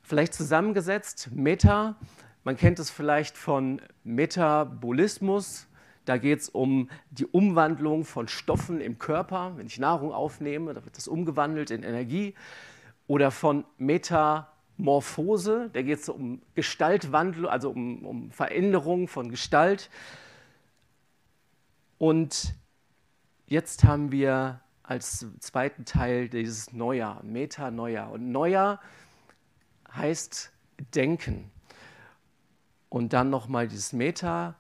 Vielleicht 0.04 0.36
zusammengesetzt, 0.36 1.30
Meta, 1.32 1.96
man 2.44 2.56
kennt 2.56 2.78
es 2.78 2.92
vielleicht 2.92 3.36
von 3.36 3.82
Metabolismus. 4.04 5.66
Da 6.06 6.18
geht 6.18 6.42
es 6.42 6.50
um 6.50 6.92
die 7.10 7.26
Umwandlung 7.26 8.06
von 8.06 8.28
Stoffen 8.28 8.80
im 8.82 9.00
Körper. 9.00 9.54
Wenn 9.56 9.66
ich 9.66 9.80
Nahrung 9.80 10.14
aufnehme, 10.14 10.76
da 10.76 10.86
wird 10.86 10.96
das 10.96 11.08
umgewandelt 11.08 11.72
in 11.72 11.82
Energie. 11.82 12.36
Oder 13.08 13.32
von 13.32 13.66
Meta 13.80 14.53
Morphose, 14.78 15.70
da 15.74 15.82
geht 15.82 16.00
es 16.00 16.10
um 16.10 16.42
Gestaltwandel, 16.56 17.48
also 17.48 17.72
um, 17.72 18.06
um 18.06 18.32
Veränderung 18.32 19.08
von 19.08 19.30
Gestalt. 19.30 19.90
Und 21.98 22.56
jetzt 23.46 23.84
haben 23.84 24.12
wir 24.12 24.62
als 24.82 25.26
zweiten 25.40 25.86
Teil 25.86 26.28
dieses 26.28 26.74
Neujahr, 26.74 27.24
Metanoia. 27.24 28.08
Und 28.08 28.32
Neujahr 28.32 28.82
heißt 29.94 30.52
Denken. 30.94 31.52
Und 32.90 33.14
dann 33.14 33.30
nochmal 33.30 33.68
dieses 33.68 33.94
Meta, 33.94 34.56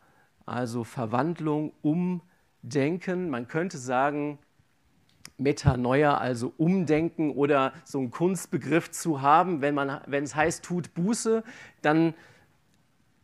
also 0.45 0.83
Verwandlung, 0.83 1.73
Umdenken. 1.81 3.29
Man 3.29 3.47
könnte 3.47 3.77
sagen, 3.77 4.39
Metanoia, 5.37 6.17
also 6.17 6.53
Umdenken 6.57 7.31
oder 7.31 7.73
so 7.83 7.99
einen 7.99 8.11
Kunstbegriff 8.11 8.91
zu 8.91 9.21
haben, 9.21 9.61
wenn, 9.61 9.75
man, 9.75 10.01
wenn 10.07 10.23
es 10.23 10.35
heißt, 10.35 10.63
tut 10.63 10.93
Buße, 10.93 11.43
dann 11.81 12.13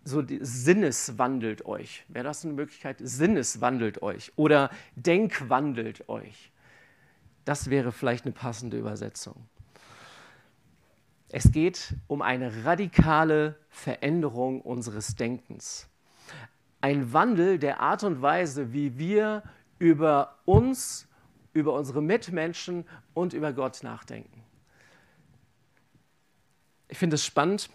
so 0.03 0.23
Sinneswandelt 0.39 1.65
euch. 1.65 2.05
Wäre 2.07 2.23
das 2.23 2.43
eine 2.43 2.53
Möglichkeit? 2.53 2.97
Sinneswandelt 2.99 4.01
euch 4.01 4.31
oder 4.35 4.69
Denkwandelt 4.95 6.09
euch. 6.09 6.51
Das 7.45 7.69
wäre 7.69 7.91
vielleicht 7.91 8.25
eine 8.25 8.33
passende 8.33 8.77
Übersetzung. 8.77 9.47
Es 11.31 11.51
geht 11.51 11.95
um 12.07 12.21
eine 12.21 12.65
radikale 12.65 13.55
Veränderung 13.69 14.61
unseres 14.61 15.15
Denkens. 15.15 15.87
Ein 16.81 17.13
Wandel 17.13 17.59
der 17.59 17.81
Art 17.81 18.03
und 18.03 18.21
Weise, 18.21 18.73
wie 18.73 18.97
wir 18.97 19.43
über 19.77 20.37
uns, 20.45 21.08
über 21.53 21.74
unsere 21.74 22.01
Mitmenschen 22.01 22.86
und 23.13 23.34
über 23.34 23.53
Gott 23.53 23.84
nachdenken. 23.84 24.44
Ich 26.88 26.98
finde 26.98 27.15
es 27.15 27.25
spannend, 27.25 27.70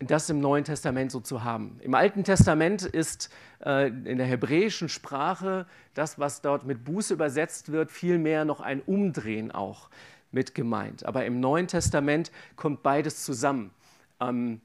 das 0.00 0.30
im 0.30 0.40
Neuen 0.40 0.64
Testament 0.64 1.12
so 1.12 1.20
zu 1.20 1.44
haben. 1.44 1.78
Im 1.82 1.94
Alten 1.94 2.24
Testament 2.24 2.82
ist 2.82 3.30
äh, 3.64 3.88
in 3.88 4.16
der 4.16 4.26
hebräischen 4.26 4.88
Sprache 4.88 5.66
das, 5.94 6.18
was 6.18 6.40
dort 6.40 6.64
mit 6.64 6.84
Buße 6.84 7.14
übersetzt 7.14 7.70
wird, 7.70 7.90
vielmehr 7.90 8.44
noch 8.44 8.60
ein 8.60 8.80
Umdrehen 8.80 9.50
auch 9.50 9.90
mit 10.32 10.54
gemeint. 10.54 11.04
Aber 11.04 11.26
im 11.26 11.40
Neuen 11.40 11.66
Testament 11.66 12.30
kommt 12.56 12.82
beides 12.82 13.24
zusammen. 13.24 13.72
Ähm, 14.20 14.60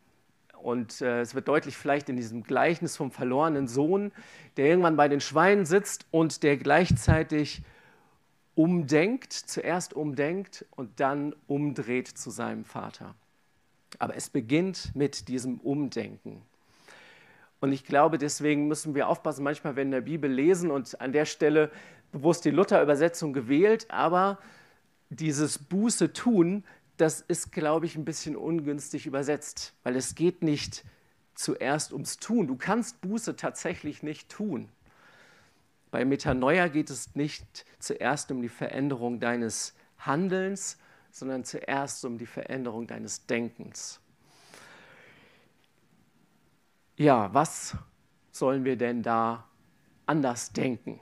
und 0.62 1.02
äh, 1.02 1.22
es 1.22 1.36
wird 1.36 1.48
deutlich 1.48 1.78
vielleicht 1.78 2.10
in 2.10 2.16
diesem 2.16 2.44
Gleichnis 2.44 2.96
vom 2.98 3.12
verlorenen 3.12 3.68
Sohn, 3.68 4.12
der 4.58 4.68
irgendwann 4.68 4.96
bei 4.96 5.08
den 5.08 5.20
Schweinen 5.20 5.66
sitzt 5.66 6.06
und 6.12 6.44
der 6.44 6.58
gleichzeitig 6.58 7.62
umdenkt, 8.56 9.34
zuerst 9.34 9.94
umdenkt 9.94 10.66
und 10.72 11.00
dann 11.00 11.36
umdreht 11.48 12.08
zu 12.08 12.30
seinem 12.30 12.66
Vater. 12.66 13.16
Aber 14.00 14.16
es 14.16 14.30
beginnt 14.30 14.96
mit 14.96 15.28
diesem 15.28 15.60
Umdenken. 15.60 16.42
Und 17.60 17.72
ich 17.72 17.86
glaube, 17.86 18.18
deswegen 18.18 18.68
müssen 18.68 18.96
wir 18.96 19.08
aufpassen, 19.08 19.44
manchmal, 19.44 19.76
wenn 19.76 19.92
wir 19.92 19.98
in 19.98 20.04
der 20.04 20.12
Bibel 20.12 20.32
lesen 20.32 20.72
und 20.72 21.00
an 21.02 21.12
der 21.12 21.26
Stelle 21.26 21.72
bewusst 22.12 22.46
die 22.46 22.52
Luther-Übersetzung 22.52 23.34
gewählt, 23.34 23.88
aber 23.90 24.40
dieses 25.10 25.58
Buße 25.58 26.14
tun, 26.14 26.64
das 26.98 27.22
ist, 27.22 27.52
glaube 27.52 27.86
ich, 27.86 27.96
ein 27.96 28.06
bisschen 28.06 28.36
ungünstig 28.36 29.06
übersetzt, 29.06 29.74
weil 29.84 29.96
es 29.96 30.16
geht 30.16 30.44
nicht 30.44 30.86
zuerst 31.34 31.92
ums 31.92 32.18
Tun. 32.18 32.48
Du 32.48 32.56
kannst 32.56 33.02
Buße 33.02 33.36
tatsächlich 33.36 34.02
nicht 34.02 34.30
tun. 34.30 34.70
Bei 35.96 36.04
Metanoia 36.04 36.68
geht 36.68 36.90
es 36.90 37.16
nicht 37.16 37.66
zuerst 37.80 38.30
um 38.30 38.42
die 38.42 38.50
Veränderung 38.50 39.22
deines 39.22 39.74
Handelns, 39.98 40.78
sondern 41.10 41.46
zuerst 41.46 42.04
um 42.04 42.18
die 42.18 42.26
Veränderung 42.26 42.86
deines 42.86 43.28
Denkens. 43.28 44.02
Ja, 46.98 47.34
was 47.34 47.78
sollen 48.34 48.66
wir 48.66 48.76
denn 48.76 49.04
da 49.04 49.48
anders 50.06 50.52
denken? 50.52 51.00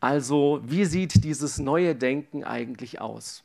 Also, 0.00 0.60
wie 0.66 0.84
sieht 0.84 1.24
dieses 1.24 1.56
neue 1.56 1.94
Denken 1.94 2.44
eigentlich 2.44 3.00
aus? 3.00 3.42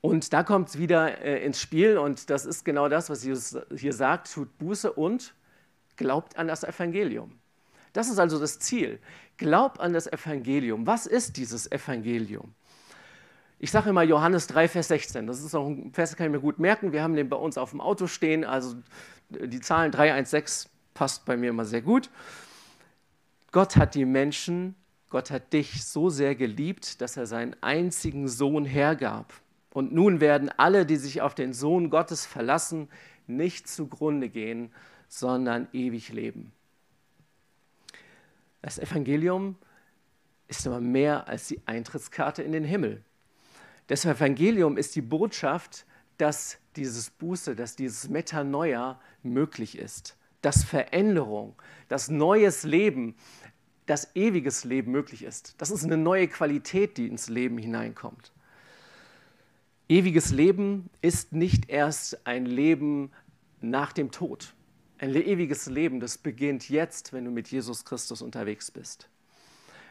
Und 0.00 0.32
da 0.32 0.44
kommt 0.44 0.68
es 0.68 0.78
wieder 0.78 1.20
äh, 1.20 1.44
ins 1.44 1.60
Spiel 1.60 1.98
und 1.98 2.30
das 2.30 2.46
ist 2.46 2.64
genau 2.64 2.88
das, 2.88 3.10
was 3.10 3.24
Jesus 3.24 3.58
hier 3.76 3.92
sagt, 3.92 4.32
tut 4.32 4.56
Buße 4.58 4.92
und 4.92 5.34
glaubt 5.96 6.36
an 6.36 6.46
das 6.46 6.62
Evangelium. 6.62 7.40
Das 7.92 8.08
ist 8.08 8.18
also 8.18 8.38
das 8.38 8.58
Ziel. 8.58 8.98
Glaubt 9.36 9.80
an 9.80 9.92
das 9.92 10.06
Evangelium. 10.06 10.86
Was 10.86 11.06
ist 11.06 11.36
dieses 11.36 11.70
Evangelium? 11.70 12.54
Ich 13.58 13.70
sage 13.70 13.90
immer 13.90 14.02
Johannes 14.02 14.48
3, 14.48 14.68
Vers 14.68 14.88
16. 14.88 15.26
Das 15.26 15.42
ist 15.42 15.54
auch 15.54 15.66
ein 15.68 15.92
Vers, 15.92 16.10
den 16.10 16.16
kann 16.16 16.26
ich 16.26 16.32
mir 16.32 16.40
gut 16.40 16.58
merken. 16.58 16.92
Wir 16.92 17.02
haben 17.02 17.14
den 17.14 17.28
bei 17.28 17.36
uns 17.36 17.56
auf 17.56 17.70
dem 17.70 17.80
Auto 17.80 18.06
stehen. 18.08 18.44
Also 18.44 18.76
die 19.30 19.60
Zahlen 19.60 19.92
316 19.92 20.70
passt 20.94 21.24
bei 21.24 21.36
mir 21.36 21.50
immer 21.50 21.64
sehr 21.64 21.82
gut. 21.82 22.10
Gott 23.52 23.76
hat 23.76 23.94
die 23.94 24.04
Menschen, 24.04 24.74
Gott 25.10 25.30
hat 25.30 25.52
dich 25.52 25.84
so 25.84 26.10
sehr 26.10 26.34
geliebt, 26.34 27.00
dass 27.00 27.16
er 27.16 27.26
seinen 27.26 27.54
einzigen 27.60 28.28
Sohn 28.28 28.64
hergab. 28.64 29.32
Und 29.72 29.92
nun 29.92 30.20
werden 30.20 30.50
alle, 30.56 30.84
die 30.84 30.96
sich 30.96 31.22
auf 31.22 31.34
den 31.34 31.52
Sohn 31.52 31.90
Gottes 31.90 32.26
verlassen, 32.26 32.88
nicht 33.26 33.68
zugrunde 33.68 34.28
gehen, 34.28 34.72
sondern 35.08 35.68
ewig 35.72 36.12
leben. 36.12 36.52
Das 38.62 38.78
Evangelium 38.78 39.56
ist 40.48 40.66
aber 40.66 40.80
mehr 40.80 41.28
als 41.28 41.48
die 41.48 41.60
Eintrittskarte 41.66 42.42
in 42.42 42.52
den 42.52 42.64
Himmel. 42.64 43.04
Das 43.88 44.04
Evangelium 44.04 44.76
ist 44.76 44.94
die 44.94 45.02
Botschaft, 45.02 45.84
dass 46.16 46.58
dieses 46.76 47.10
Buße, 47.10 47.56
dass 47.56 47.76
dieses 47.76 48.08
Metanoia 48.08 49.00
möglich 49.22 49.76
ist, 49.76 50.16
dass 50.40 50.64
Veränderung, 50.64 51.60
dass 51.88 52.08
neues 52.08 52.62
Leben, 52.62 53.16
das 53.86 54.14
ewiges 54.14 54.64
Leben 54.64 54.92
möglich 54.92 55.24
ist. 55.24 55.54
Das 55.58 55.70
ist 55.70 55.84
eine 55.84 55.96
neue 55.96 56.28
Qualität, 56.28 56.96
die 56.96 57.08
ins 57.08 57.28
Leben 57.28 57.58
hineinkommt. 57.58 58.32
Ewiges 59.88 60.30
Leben 60.30 60.88
ist 61.00 61.32
nicht 61.32 61.68
erst 61.68 62.26
ein 62.26 62.46
Leben 62.46 63.10
nach 63.60 63.92
dem 63.92 64.10
Tod. 64.12 64.54
Ein 65.02 65.16
ewiges 65.16 65.66
Leben, 65.66 65.98
das 65.98 66.16
beginnt 66.16 66.70
jetzt, 66.70 67.12
wenn 67.12 67.24
du 67.24 67.32
mit 67.32 67.48
Jesus 67.48 67.84
Christus 67.84 68.22
unterwegs 68.22 68.70
bist. 68.70 69.08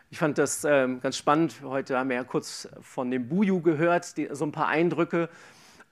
Ich 0.09 0.17
fand 0.17 0.37
das 0.37 0.63
ähm, 0.63 1.01
ganz 1.01 1.17
spannend. 1.17 1.55
Heute 1.63 1.97
haben 1.97 2.07
wir 2.07 2.15
ja 2.15 2.23
kurz 2.23 2.69
von 2.79 3.11
dem 3.11 3.27
Buju 3.27 3.59
gehört, 3.59 4.15
die, 4.15 4.29
so 4.31 4.45
ein 4.45 4.53
paar 4.53 4.69
Eindrücke. 4.69 5.27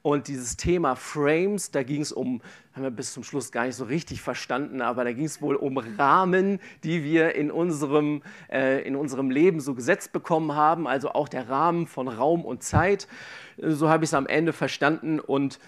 Und 0.02 0.30
dieses 0.30 0.56
Thema 0.56 0.96
Frames, 0.96 1.72
da 1.72 1.84
ging 1.84 2.02
es 2.02 2.14
um, 2.14 2.42
haben 2.74 2.84
wir 2.84 2.92
bis 2.92 3.12
zum 3.12 3.26
Schluss 3.26 3.52
gar 3.52 3.66
nicht 3.66 3.76
so 3.76 3.84
richtig 3.84 4.22
verstanden, 4.22 4.82
aber 4.82 5.04
da 5.04 5.12
ging 5.12 5.26
es 5.26 5.42
wohl 5.42 5.58
um 5.58 5.78
Rahmen, 5.78 6.62
die 6.86 7.04
wir 7.04 7.36
in 7.36 7.52
unserem, 7.52 8.24
äh, 8.50 8.82
in 8.88 8.96
unserem 8.96 9.32
Leben 9.32 9.60
so 9.60 9.76
gesetzt 9.76 10.14
bekommen 10.14 10.56
haben, 10.56 10.88
also 10.88 11.10
auch 11.12 11.28
der 11.28 11.50
Rahmen 11.50 11.88
von 11.88 12.08
Raum 12.08 12.46
und 12.46 12.64
Zeit. 12.64 13.10
So 13.58 13.90
habe 13.90 14.06
ich 14.06 14.12
es 14.12 14.14
am 14.14 14.28
Ende 14.28 14.54
verstanden. 14.54 15.20
Und 15.20 15.60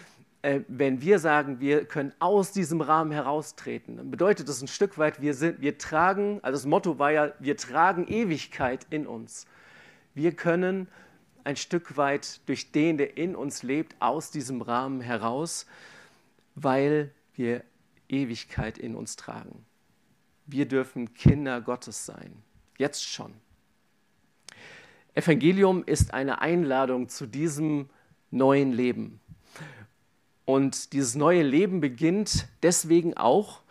wenn 0.44 1.02
wir 1.02 1.20
sagen, 1.20 1.60
wir 1.60 1.86
können 1.86 2.14
aus 2.20 2.52
diesem 2.52 2.82
Rahmen 2.82 3.12
heraustreten, 3.12 3.98
dann 3.98 4.10
bedeutet 4.10 4.50
das 4.50 4.62
ein 4.62 4.68
Stück 4.68 4.98
weit, 4.98 5.22
wir, 5.22 5.36
sind, 5.36 5.62
wir 5.62 5.78
tragen, 5.78 6.40
also 6.42 6.58
das 6.58 6.66
Motto 6.66 6.98
war 6.98 7.12
ja, 7.12 7.32
wir 7.40 7.58
tragen 7.58 8.08
Ewigkeit 8.08 8.88
in 8.90 9.06
uns. 9.06 9.46
Wir 10.16 10.36
können 10.36 10.88
ein 11.44 11.56
Stück 11.56 11.96
weit 11.96 12.42
durch 12.48 12.72
den, 12.72 12.98
der 12.98 13.18
in 13.18 13.36
uns 13.36 13.62
lebt, 13.64 13.96
aus 14.00 14.32
diesem 14.32 14.62
Rahmen 14.62 15.02
heraus, 15.02 15.68
weil 16.56 17.12
wir 17.36 17.64
Ewigkeit 18.10 18.78
in 18.78 18.96
uns 18.96 19.16
tragen. 19.16 19.66
Wir 20.48 20.68
dürfen 20.68 21.14
Kinder 21.14 21.62
Gottes 21.62 22.06
sein, 22.06 22.42
jetzt 22.78 23.04
schon. 23.04 23.34
Evangelium 25.14 25.84
ist 25.86 26.14
eine 26.14 26.42
Einladung 26.42 27.10
zu 27.10 27.28
diesem 27.28 27.90
neuen 28.32 28.72
Leben. 28.72 29.21
Und 30.52 30.92
dieses 30.92 31.16
neue 31.16 31.44
Leben 31.44 31.80
beginnt 31.80 32.46
deswegen 32.62 33.16
auch 33.16 33.62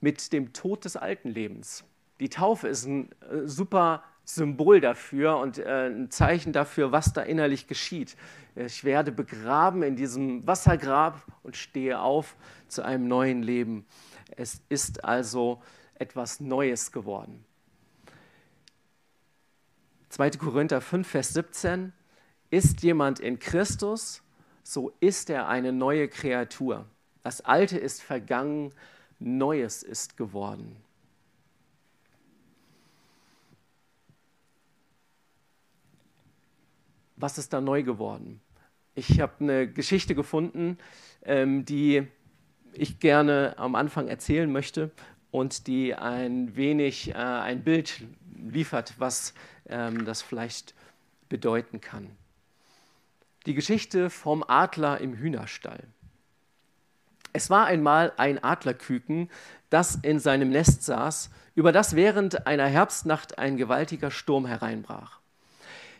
mit 0.00 0.32
dem 0.32 0.52
Tod 0.52 0.84
des 0.84 0.96
alten 0.96 1.28
Lebens. 1.28 1.84
Die 2.18 2.28
Taufe 2.28 2.66
ist 2.66 2.84
ein 2.84 3.12
äh, 3.30 3.46
super 3.46 4.02
Symbol 4.24 4.80
dafür 4.80 5.36
und 5.38 5.58
äh, 5.58 5.86
ein 5.86 6.10
Zeichen 6.10 6.52
dafür, 6.52 6.90
was 6.90 7.12
da 7.12 7.22
innerlich 7.22 7.68
geschieht. 7.68 8.16
Ich 8.56 8.82
werde 8.82 9.12
begraben 9.12 9.84
in 9.84 9.94
diesem 9.94 10.44
Wassergrab 10.44 11.24
und 11.44 11.56
stehe 11.56 12.00
auf 12.00 12.34
zu 12.66 12.84
einem 12.84 13.06
neuen 13.06 13.44
Leben. 13.44 13.86
Es 14.34 14.60
ist 14.68 15.04
also 15.04 15.62
etwas 15.94 16.40
Neues 16.40 16.90
geworden. 16.90 17.44
2. 20.08 20.30
Korinther 20.30 20.80
5, 20.80 21.06
Vers 21.06 21.34
17. 21.34 21.92
Ist 22.50 22.82
jemand 22.82 23.20
in 23.20 23.38
Christus, 23.38 24.24
so 24.66 24.92
ist 25.00 25.30
er 25.30 25.48
eine 25.48 25.72
neue 25.72 26.08
Kreatur. 26.08 26.86
Das 27.22 27.40
Alte 27.40 27.78
ist 27.78 28.02
vergangen, 28.02 28.72
Neues 29.18 29.82
ist 29.82 30.16
geworden. 30.16 30.76
was 37.16 37.38
ist 37.38 37.52
da 37.52 37.60
neu 37.60 37.82
geworden? 37.82 38.40
Ich 38.94 39.20
habe 39.20 39.32
eine 39.40 39.68
Geschichte 39.70 40.14
gefunden, 40.14 40.78
ähm, 41.22 41.64
die 41.64 42.06
ich 42.72 42.98
gerne 43.00 43.54
am 43.58 43.74
Anfang 43.74 44.08
erzählen 44.08 44.50
möchte 44.50 44.90
und 45.30 45.66
die 45.66 45.94
ein 45.94 46.56
wenig 46.56 47.10
äh, 47.10 47.14
ein 47.14 47.64
Bild 47.64 48.02
liefert, 48.50 48.94
was 48.98 49.34
ähm, 49.68 50.04
das 50.04 50.22
vielleicht 50.22 50.74
bedeuten 51.28 51.80
kann. 51.80 52.10
Die 53.46 53.54
Geschichte 53.54 54.10
vom 54.10 54.44
Adler 54.48 55.00
im 55.00 55.14
Hühnerstall. 55.14 55.84
Es 57.32 57.48
war 57.48 57.66
einmal 57.66 58.12
ein 58.16 58.42
Adlerküken, 58.42 59.30
das 59.70 59.94
in 60.02 60.18
seinem 60.18 60.50
Nest 60.50 60.82
saß, 60.82 61.30
über 61.54 61.70
das 61.70 61.94
während 61.94 62.48
einer 62.48 62.66
Herbstnacht 62.66 63.38
ein 63.38 63.56
gewaltiger 63.56 64.10
Sturm 64.10 64.46
hereinbrach. 64.46 65.20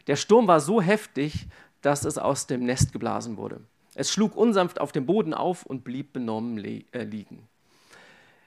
Der 0.08 0.16
Sturm 0.16 0.48
war 0.48 0.58
so 0.58 0.82
heftig, 0.82 1.46
dass 1.82 2.04
es 2.04 2.18
aus 2.18 2.48
dem 2.48 2.64
Nest 2.64 2.92
geblasen 2.92 3.36
wurde. 3.36 3.60
Es 3.94 4.10
schlug 4.10 4.36
unsanft 4.36 4.80
auf 4.80 4.90
dem 4.90 5.06
Boden 5.06 5.32
auf 5.32 5.64
und 5.64 5.84
blieb 5.84 6.12
benommen 6.12 6.58
äh, 6.58 7.04
liegen. 7.04 7.46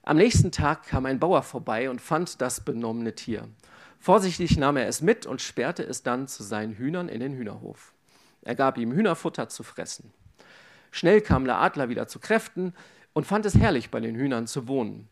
Am 0.03 0.17
nächsten 0.17 0.51
Tag 0.51 0.87
kam 0.87 1.05
ein 1.05 1.19
Bauer 1.19 1.43
vorbei 1.43 1.89
und 1.89 2.01
fand 2.01 2.41
das 2.41 2.65
benommene 2.65 3.15
Tier. 3.15 3.47
Vorsichtig 3.97 4.57
nahm 4.57 4.75
er 4.75 4.87
es 4.87 5.01
mit 5.01 5.25
und 5.25 5.41
sperrte 5.41 5.83
es 5.83 6.03
dann 6.03 6.27
zu 6.27 6.43
seinen 6.43 6.73
Hühnern 6.73 7.07
in 7.07 7.21
den 7.21 7.35
Hühnerhof. 7.35 7.93
Er 8.41 8.55
gab 8.55 8.77
ihm 8.77 8.91
Hühnerfutter 8.91 9.49
zu 9.49 9.63
fressen. 9.63 10.13
Schnell 10.91 11.21
kam 11.21 11.45
der 11.45 11.59
Adler 11.59 11.89
wieder 11.89 12.07
zu 12.07 12.19
Kräften 12.19 12.73
und 13.13 13.27
fand 13.27 13.45
es 13.45 13.55
herrlich, 13.55 13.91
bei 13.91 13.99
den 13.99 14.15
Hühnern 14.15 14.47
zu 14.47 14.67
wohnen. 14.67 15.07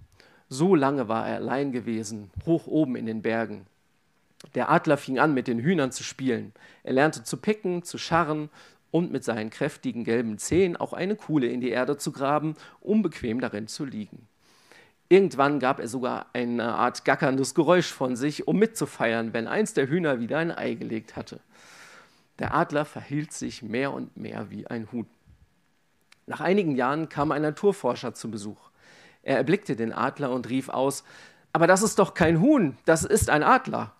So 0.49 0.75
lange 0.75 1.07
war 1.07 1.27
er 1.27 1.35
allein 1.35 1.71
gewesen, 1.71 2.31
hoch 2.45 2.67
oben 2.67 2.95
in 2.95 3.05
den 3.05 3.21
Bergen. 3.21 3.67
Der 4.55 4.69
Adler 4.69 4.97
fing 4.97 5.19
an, 5.19 5.33
mit 5.33 5.47
den 5.47 5.59
Hühnern 5.59 5.91
zu 5.91 6.03
spielen. 6.03 6.53
Er 6.83 6.93
lernte 6.93 7.23
zu 7.23 7.37
picken, 7.37 7.83
zu 7.83 7.97
scharren 7.97 8.49
und 8.91 9.11
mit 9.11 9.23
seinen 9.23 9.49
kräftigen 9.49 10.03
gelben 10.03 10.37
Zehen 10.37 10.77
auch 10.77 10.93
eine 10.93 11.15
Kuhle 11.15 11.47
in 11.47 11.59
die 11.59 11.69
Erde 11.69 11.97
zu 11.97 12.11
graben, 12.11 12.55
um 12.79 13.01
bequem 13.01 13.41
darin 13.41 13.67
zu 13.67 13.83
liegen. 13.83 14.27
Irgendwann 15.09 15.59
gab 15.59 15.79
er 15.79 15.87
sogar 15.87 16.27
eine 16.33 16.73
Art 16.73 17.05
gackerndes 17.05 17.55
Geräusch 17.55 17.91
von 17.91 18.15
sich, 18.15 18.47
um 18.47 18.57
mitzufeiern, 18.57 19.33
wenn 19.33 19.47
eins 19.47 19.73
der 19.73 19.87
Hühner 19.87 20.19
wieder 20.19 20.37
ein 20.37 20.51
Ei 20.51 20.73
gelegt 20.73 21.15
hatte. 21.15 21.39
Der 22.39 22.53
Adler 22.53 22.85
verhielt 22.85 23.33
sich 23.33 23.63
mehr 23.63 23.93
und 23.93 24.15
mehr 24.17 24.49
wie 24.51 24.67
ein 24.67 24.91
Huhn. 24.91 25.07
Nach 26.27 26.41
einigen 26.41 26.75
Jahren 26.75 27.09
kam 27.09 27.31
ein 27.31 27.41
Naturforscher 27.41 28.13
zu 28.13 28.29
Besuch. 28.29 28.69
Er 29.23 29.37
erblickte 29.37 29.75
den 29.75 29.93
Adler 29.93 30.31
und 30.31 30.49
rief 30.49 30.69
aus, 30.69 31.03
aber 31.53 31.67
das 31.67 31.81
ist 31.81 31.99
doch 31.99 32.13
kein 32.13 32.39
Huhn, 32.39 32.77
das 32.85 33.03
ist 33.03 33.29
ein 33.29 33.43
Adler. 33.43 33.93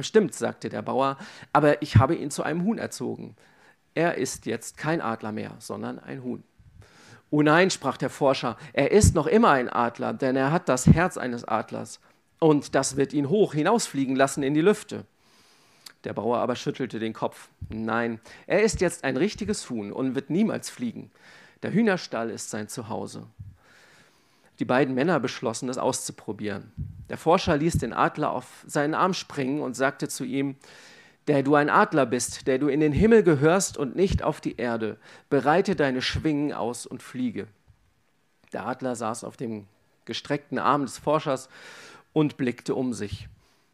Stimmt, 0.00 0.34
sagte 0.34 0.68
der 0.68 0.82
Bauer, 0.82 1.16
aber 1.52 1.82
ich 1.82 1.96
habe 1.96 2.14
ihn 2.14 2.30
zu 2.30 2.42
einem 2.42 2.62
Huhn 2.64 2.78
erzogen. 2.78 3.36
Er 3.94 4.16
ist 4.16 4.46
jetzt 4.46 4.76
kein 4.76 5.00
Adler 5.00 5.32
mehr, 5.32 5.56
sondern 5.58 5.98
ein 5.98 6.22
Huhn. 6.22 6.44
Oh 7.30 7.42
nein, 7.42 7.70
sprach 7.70 7.96
der 7.96 8.10
Forscher, 8.10 8.56
er 8.72 8.90
ist 8.90 9.14
noch 9.14 9.26
immer 9.26 9.50
ein 9.50 9.68
Adler, 9.68 10.12
denn 10.12 10.36
er 10.36 10.52
hat 10.52 10.68
das 10.68 10.86
Herz 10.86 11.16
eines 11.16 11.44
Adlers. 11.44 12.00
Und 12.38 12.74
das 12.74 12.96
wird 12.96 13.12
ihn 13.12 13.28
hoch 13.28 13.54
hinausfliegen 13.54 14.16
lassen 14.16 14.42
in 14.42 14.54
die 14.54 14.60
Lüfte. 14.60 15.04
Der 16.04 16.14
Bauer 16.14 16.38
aber 16.38 16.56
schüttelte 16.56 16.98
den 16.98 17.12
Kopf. 17.12 17.48
Nein, 17.68 18.20
er 18.46 18.62
ist 18.62 18.80
jetzt 18.80 19.04
ein 19.04 19.16
richtiges 19.16 19.68
Huhn 19.68 19.92
und 19.92 20.14
wird 20.14 20.30
niemals 20.30 20.70
fliegen. 20.70 21.10
Der 21.62 21.72
Hühnerstall 21.72 22.30
ist 22.30 22.50
sein 22.50 22.68
Zuhause. 22.68 23.26
Die 24.58 24.64
beiden 24.64 24.94
Männer 24.94 25.20
beschlossen, 25.20 25.68
es 25.68 25.78
auszuprobieren. 25.78 26.72
Der 27.08 27.18
Forscher 27.18 27.56
ließ 27.56 27.78
den 27.78 27.92
Adler 27.92 28.30
auf 28.30 28.64
seinen 28.66 28.94
Arm 28.94 29.14
springen 29.14 29.60
und 29.60 29.74
sagte 29.74 30.08
zu 30.08 30.24
ihm, 30.24 30.56
der 31.26 31.42
du 31.42 31.54
ein 31.54 31.70
Adler 31.70 32.06
bist, 32.06 32.46
der 32.46 32.58
du 32.58 32.68
in 32.68 32.80
den 32.80 32.92
Himmel 32.92 33.22
gehörst 33.22 33.76
und 33.76 33.96
nicht 33.96 34.22
auf 34.22 34.40
die 34.40 34.56
Erde, 34.56 34.98
bereite 35.28 35.76
deine 35.76 36.02
Schwingen 36.02 36.52
aus 36.52 36.86
und 36.86 37.02
fliege. 37.02 37.46
Der 38.52 38.66
Adler 38.66 38.96
saß 38.96 39.24
auf 39.24 39.36
dem 39.36 39.66
gestreckten 40.04 40.58
Arm 40.58 40.82
des 40.82 40.98
Forschers 40.98 41.48
und 42.12 42.36
blickte 42.36 42.74
um 42.74 42.92
sich. 42.92 43.28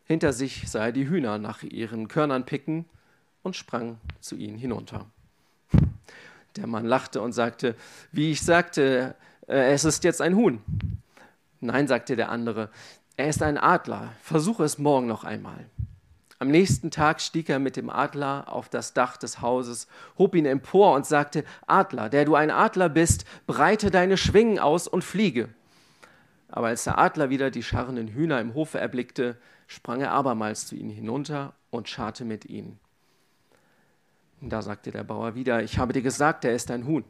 Hinter 0.07 0.33
sich 0.33 0.71
sah 0.71 0.87
er 0.87 0.93
die 0.93 1.09
Hühner 1.09 1.39
nach 1.39 1.63
ihren 1.63 2.09
Körnern 2.09 2.47
picken 2.47 2.85
und 3.43 3.57
sprang 3.57 3.99
zu 4.21 4.37
ihnen 4.37 4.57
hinunter. 4.57 5.07
Der 6.57 6.67
Mann 6.67 6.87
lachte 6.87 7.21
und 7.21 7.33
sagte, 7.33 7.75
wie 8.13 8.31
ich 8.31 8.43
sagte, 8.43 9.15
äh, 9.49 9.73
es 9.73 9.85
ist 9.85 10.05
jetzt 10.05 10.23
ein 10.23 10.37
Huhn. 10.37 10.61
Nein, 11.61 11.89
sagte 11.89 12.17
der 12.17 12.31
andere, 12.31 12.71
er 13.17 13.29
ist 13.29 13.43
ein 13.43 13.59
Adler, 13.59 14.13
versuche 14.23 14.65
es 14.65 14.79
morgen 14.79 15.07
noch 15.07 15.25
einmal. 15.25 15.67
Am 16.39 16.49
nächsten 16.49 16.91
Tag 16.91 17.21
stieg 17.21 17.49
er 17.49 17.59
mit 17.59 17.77
dem 17.77 17.89
Adler 17.89 18.53
auf 18.53 18.69
das 18.69 18.93
Dach 18.93 19.17
des 19.17 19.41
Hauses, 19.41 19.89
hob 20.19 20.35
ihn 20.35 20.45
empor 20.45 20.95
und 20.95 21.07
sagte, 21.07 21.45
Adler, 21.67 22.11
der 22.11 22.27
du 22.27 22.35
ein 22.35 22.51
Adler 22.51 22.91
bist, 22.91 23.25
breite 23.47 23.91
deine 23.91 24.19
Schwingen 24.19 24.59
aus 24.59 24.87
und 24.87 25.03
fliege. 25.03 25.49
Aber 26.49 26.69
als 26.69 26.85
der 26.85 26.99
Adler 26.99 27.31
wieder 27.31 27.51
die 27.51 27.63
scharrenden 27.63 28.09
Hühner 28.09 28.41
im 28.41 28.55
Hofe 28.55 28.79
erblickte, 28.79 29.37
sprang 29.67 30.01
er 30.01 30.13
abermals 30.13 30.67
zu 30.67 30.77
ihnen 30.77 30.91
hinunter 30.91 31.55
und 31.71 31.89
scharte 31.89 32.25
mit 32.25 32.45
ihnen. 32.47 32.79
Da 34.41 34.63
sagte 34.63 34.91
der 34.91 35.05
Bauer 35.05 35.35
wieder, 35.35 35.63
ich 35.63 35.79
habe 35.79 35.93
dir 35.93 36.03
gesagt, 36.03 36.45
er 36.45 36.55
ist 36.55 36.71
ein 36.71 36.87
Huhn. 36.87 37.05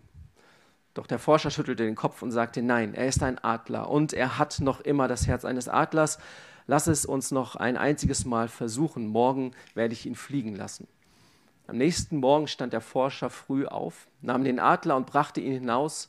Doch 0.95 1.07
der 1.07 1.19
Forscher 1.19 1.51
schüttelte 1.51 1.85
den 1.85 1.95
Kopf 1.95 2.23
und 2.23 2.31
sagte, 2.31 2.63
nein, 2.63 2.95
er 2.95 3.09
ist 3.09 3.23
ein 3.23 3.39
Adler 3.43 3.91
und 3.91 4.13
er 4.13 4.39
hat 4.39 4.61
noch 4.61 4.81
immer 4.81 5.09
das 5.09 5.27
Herz 5.27 5.45
eines 5.45 5.69
Adlers. 5.69 6.19
Lass 6.67 6.87
es 6.87 7.05
uns 7.05 7.31
noch 7.31 7.55
ein 7.57 7.77
einziges 7.77 8.25
Mal 8.25 8.49
versuchen. 8.49 9.07
Morgen 9.07 9.53
werde 9.75 9.93
ich 9.93 10.07
ihn 10.07 10.15
fliegen 10.15 10.57
lassen. 10.57 10.89
Am 11.67 11.77
nächsten 11.77 12.19
Morgen 12.19 12.47
stand 12.47 12.73
der 12.73 12.81
Forscher 12.81 13.29
früh 13.29 13.67
auf, 13.67 14.07
nahm 14.23 14.45
den 14.45 14.61
Adler 14.61 14.97
und 14.97 15.07
brachte 15.07 15.41
ihn 15.41 15.53
hinaus 15.53 16.09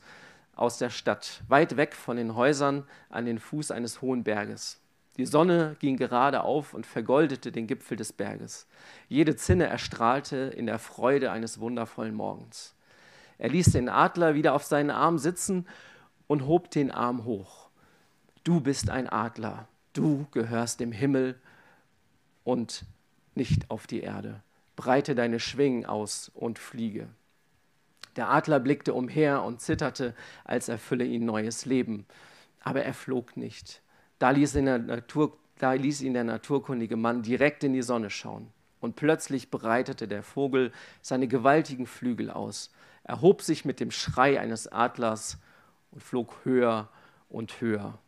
aus 0.54 0.78
der 0.78 0.90
Stadt, 0.90 1.42
weit 1.48 1.76
weg 1.76 1.94
von 1.94 2.16
den 2.16 2.34
Häusern 2.34 2.84
an 3.10 3.26
den 3.26 3.38
Fuß 3.38 3.70
eines 3.70 4.00
hohen 4.00 4.24
Berges. 4.24 4.80
Die 5.18 5.26
Sonne 5.26 5.76
ging 5.80 5.96
gerade 5.96 6.44
auf 6.44 6.74
und 6.74 6.86
vergoldete 6.86 7.50
den 7.50 7.66
Gipfel 7.66 7.96
des 7.96 8.12
Berges. 8.12 8.68
Jede 9.08 9.34
Zinne 9.34 9.66
erstrahlte 9.66 10.36
in 10.36 10.66
der 10.66 10.78
Freude 10.78 11.32
eines 11.32 11.58
wundervollen 11.58 12.14
Morgens. 12.14 12.76
Er 13.36 13.48
ließ 13.48 13.72
den 13.72 13.88
Adler 13.88 14.34
wieder 14.34 14.54
auf 14.54 14.62
seinen 14.62 14.90
Arm 14.90 15.18
sitzen 15.18 15.66
und 16.28 16.46
hob 16.46 16.70
den 16.70 16.92
Arm 16.92 17.24
hoch. 17.24 17.68
Du 18.44 18.60
bist 18.60 18.90
ein 18.90 19.08
Adler, 19.08 19.66
du 19.92 20.26
gehörst 20.30 20.78
dem 20.78 20.92
Himmel 20.92 21.40
und 22.44 22.84
nicht 23.34 23.70
auf 23.72 23.88
die 23.88 24.00
Erde. 24.00 24.40
Breite 24.76 25.16
deine 25.16 25.40
Schwingen 25.40 25.84
aus 25.84 26.30
und 26.32 26.60
fliege. 26.60 27.08
Der 28.14 28.30
Adler 28.30 28.60
blickte 28.60 28.94
umher 28.94 29.42
und 29.42 29.60
zitterte, 29.60 30.14
als 30.44 30.68
erfülle 30.68 31.04
ihn 31.04 31.24
neues 31.24 31.64
Leben. 31.64 32.06
Aber 32.60 32.84
er 32.84 32.94
flog 32.94 33.36
nicht. 33.36 33.82
Da 34.18 34.30
ließ, 34.30 34.56
ihn 34.56 34.66
der 34.66 34.78
Natur, 34.78 35.36
da 35.58 35.72
ließ 35.72 36.02
ihn 36.02 36.14
der 36.14 36.24
naturkundige 36.24 36.96
Mann 36.96 37.22
direkt 37.22 37.64
in 37.64 37.72
die 37.72 37.82
Sonne 37.82 38.10
schauen. 38.10 38.52
Und 38.80 38.96
plötzlich 38.96 39.50
breitete 39.50 40.06
der 40.06 40.22
Vogel 40.22 40.72
seine 41.02 41.28
gewaltigen 41.28 41.86
Flügel 41.86 42.30
aus 42.30 42.70
erhob 43.04 43.42
sich 43.42 43.64
mit 43.64 43.80
dem 43.80 43.90
Schrei 43.90 44.38
eines 44.38 44.68
Adlers 44.68 45.38
und 45.90 46.02
flog 46.02 46.36
höher 46.44 46.88
und 47.28 47.60
höher 47.60 47.98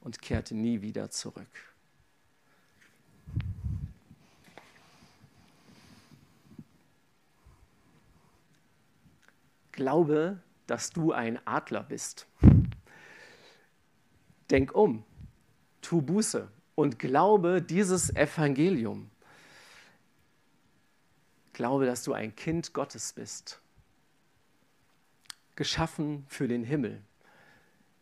und 0.00 0.22
kehrte 0.22 0.54
nie 0.54 0.80
wieder 0.80 1.10
zurück. 1.10 1.46
Glaube, 9.72 10.40
dass 10.66 10.90
du 10.90 11.12
ein 11.12 11.38
Adler 11.46 11.84
bist. 11.84 12.26
Denk 14.50 14.74
um, 14.74 15.04
tu 15.88 16.02
Buße 16.02 16.46
und 16.74 16.98
glaube 16.98 17.62
dieses 17.62 18.14
Evangelium. 18.14 19.10
Glaube, 21.54 21.86
dass 21.86 22.04
du 22.04 22.12
ein 22.12 22.36
Kind 22.36 22.74
Gottes 22.74 23.14
bist 23.14 23.58
geschaffen 25.56 26.26
für 26.28 26.46
den 26.46 26.62
Himmel, 26.62 27.02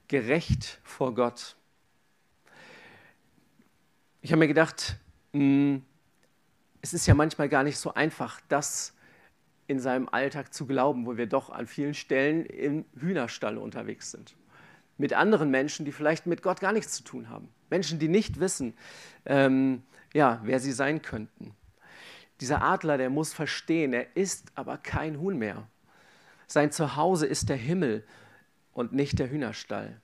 gerecht 0.09 0.81
vor 0.83 1.15
Gott. 1.15 1.57
Ich 4.21 4.33
habe 4.33 4.41
mir 4.41 4.49
gedacht, 4.49 4.97
hm, 5.33 5.83
es 6.83 6.93
ist 6.93 7.07
ja 7.07 7.15
manchmal 7.15 7.49
gar 7.49 7.63
nicht 7.63 7.79
so 7.79 7.95
einfach, 7.95 8.41
das 8.49 8.95
in 9.69 9.79
seinem 9.79 10.09
Alltag 10.09 10.53
zu 10.53 10.67
glauben, 10.67 11.07
wo 11.07 11.17
wir 11.17 11.29
doch 11.29 11.51
an 11.51 11.69
vielen 11.69 11.95
Stellen 11.95 12.47
im 12.47 12.85
Hühnerstall 12.99 13.57
unterwegs 13.57 14.11
sind. 14.11 14.35
Mit 14.99 15.13
anderen 15.13 15.53
Menschen, 15.53 15.87
die 15.87 15.93
vielleicht 15.93 16.27
mit 16.27 16.43
Gott 16.43 16.59
gar 16.61 16.73
nichts 16.73 16.93
zu 16.93 17.05
tun 17.05 17.31
haben. 17.31 17.49
Menschen, 17.71 17.99
die 17.99 18.09
nicht 18.09 18.41
wissen, 18.41 18.75
ähm, 19.25 19.83
ja, 20.13 20.41
wer 20.45 20.61
sie 20.61 20.73
sein 20.73 21.03
könnten. 21.03 21.55
Dieser 22.41 22.63
Adler, 22.63 22.99
der 22.99 23.11
muss 23.11 23.33
verstehen, 23.33 23.93
er 23.93 24.17
ist 24.17 24.53
aber 24.55 24.77
kein 24.77 25.21
Huhn 25.21 25.37
mehr. 25.39 25.67
Sein 26.47 26.71
Zuhause 26.71 27.27
ist 27.27 27.49
der 27.49 27.57
Himmel 27.57 28.05
und 28.73 28.93
nicht 28.93 29.19
der 29.19 29.31
Hühnerstall. 29.31 30.01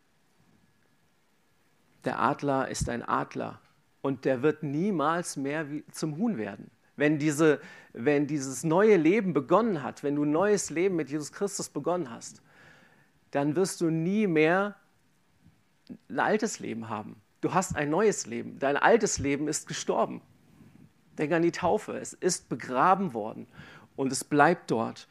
Der 2.04 2.18
Adler 2.18 2.68
ist 2.68 2.88
ein 2.88 3.02
Adler 3.02 3.60
und 4.00 4.24
der 4.24 4.42
wird 4.42 4.62
niemals 4.62 5.36
mehr 5.36 5.66
zum 5.92 6.16
Huhn 6.16 6.36
werden. 6.36 6.70
Wenn, 6.96 7.18
diese, 7.18 7.60
wenn 7.92 8.26
dieses 8.26 8.64
neue 8.64 8.96
Leben 8.96 9.32
begonnen 9.32 9.82
hat, 9.82 10.02
wenn 10.02 10.16
du 10.16 10.24
ein 10.24 10.32
neues 10.32 10.70
Leben 10.70 10.96
mit 10.96 11.10
Jesus 11.10 11.32
Christus 11.32 11.68
begonnen 11.68 12.10
hast, 12.10 12.42
dann 13.30 13.56
wirst 13.56 13.80
du 13.80 13.90
nie 13.90 14.26
mehr 14.26 14.76
ein 16.08 16.18
altes 16.18 16.58
Leben 16.58 16.88
haben. 16.88 17.21
Du 17.42 17.52
hast 17.52 17.76
ein 17.76 17.90
neues 17.90 18.26
Leben. 18.26 18.58
Dein 18.60 18.76
altes 18.76 19.18
Leben 19.18 19.48
ist 19.48 19.66
gestorben. 19.66 20.22
Denk 21.18 21.32
an 21.32 21.42
die 21.42 21.52
Taufe. 21.52 21.98
Es 21.98 22.12
ist 22.12 22.48
begraben 22.48 23.12
worden 23.12 23.46
und 23.96 24.12
es 24.12 24.22
bleibt 24.24 24.70
dort. 24.70 25.08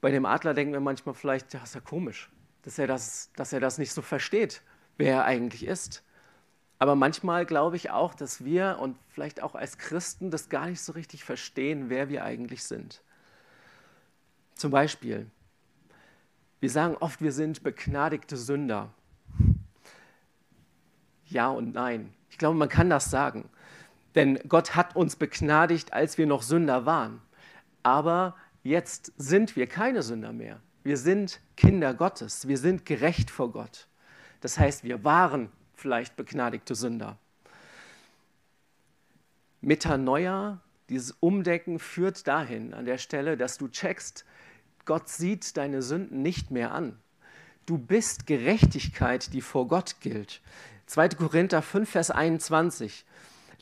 Bei 0.00 0.10
dem 0.10 0.26
Adler 0.26 0.52
denken 0.52 0.72
wir 0.72 0.80
manchmal 0.80 1.14
vielleicht, 1.14 1.54
ja, 1.54 1.62
ist 1.62 1.76
ja 1.76 1.80
komisch, 1.80 2.28
dass 2.62 2.76
er 2.76 2.88
das, 2.88 3.30
dass 3.36 3.52
er 3.52 3.60
das 3.60 3.78
nicht 3.78 3.92
so 3.92 4.02
versteht, 4.02 4.62
wer 4.98 5.18
er 5.18 5.24
eigentlich 5.24 5.64
ist. 5.64 6.02
Aber 6.80 6.96
manchmal 6.96 7.46
glaube 7.46 7.76
ich 7.76 7.90
auch, 7.90 8.14
dass 8.14 8.44
wir 8.44 8.78
und 8.80 8.98
vielleicht 9.10 9.40
auch 9.44 9.54
als 9.54 9.78
Christen 9.78 10.32
das 10.32 10.48
gar 10.48 10.66
nicht 10.66 10.80
so 10.80 10.92
richtig 10.92 11.22
verstehen, 11.22 11.88
wer 11.88 12.08
wir 12.08 12.24
eigentlich 12.24 12.64
sind. 12.64 13.00
Zum 14.56 14.72
Beispiel, 14.72 15.30
wir 16.58 16.70
sagen 16.70 16.96
oft, 16.98 17.22
wir 17.22 17.30
sind 17.30 17.62
begnadigte 17.62 18.36
Sünder. 18.36 18.92
Ja 21.32 21.48
und 21.48 21.74
nein. 21.74 22.12
Ich 22.30 22.38
glaube, 22.38 22.58
man 22.58 22.68
kann 22.68 22.90
das 22.90 23.10
sagen. 23.10 23.48
Denn 24.14 24.38
Gott 24.48 24.76
hat 24.76 24.94
uns 24.94 25.16
begnadigt, 25.16 25.92
als 25.92 26.18
wir 26.18 26.26
noch 26.26 26.42
Sünder 26.42 26.84
waren. 26.84 27.22
Aber 27.82 28.36
jetzt 28.62 29.12
sind 29.16 29.56
wir 29.56 29.66
keine 29.66 30.02
Sünder 30.02 30.32
mehr. 30.32 30.60
Wir 30.84 30.98
sind 30.98 31.40
Kinder 31.56 31.94
Gottes. 31.94 32.48
Wir 32.48 32.58
sind 32.58 32.84
gerecht 32.84 33.30
vor 33.30 33.50
Gott. 33.50 33.86
Das 34.40 34.58
heißt, 34.58 34.84
wir 34.84 35.04
waren 35.04 35.48
vielleicht 35.74 36.16
begnadigte 36.16 36.74
Sünder. 36.74 37.16
Metanoia, 39.62 40.60
dieses 40.88 41.12
Umdecken 41.12 41.78
führt 41.78 42.26
dahin 42.26 42.74
an 42.74 42.84
der 42.84 42.98
Stelle, 42.98 43.36
dass 43.36 43.56
du 43.56 43.68
checkst, 43.68 44.26
Gott 44.84 45.08
sieht 45.08 45.56
deine 45.56 45.80
Sünden 45.80 46.20
nicht 46.20 46.50
mehr 46.50 46.72
an. 46.72 46.98
Du 47.64 47.78
bist 47.78 48.26
Gerechtigkeit, 48.26 49.32
die 49.32 49.40
vor 49.40 49.68
Gott 49.68 50.00
gilt. 50.00 50.42
2. 50.92 51.08
Korinther 51.10 51.62
5, 51.62 51.88
Vers 51.88 52.10
21. 52.10 53.06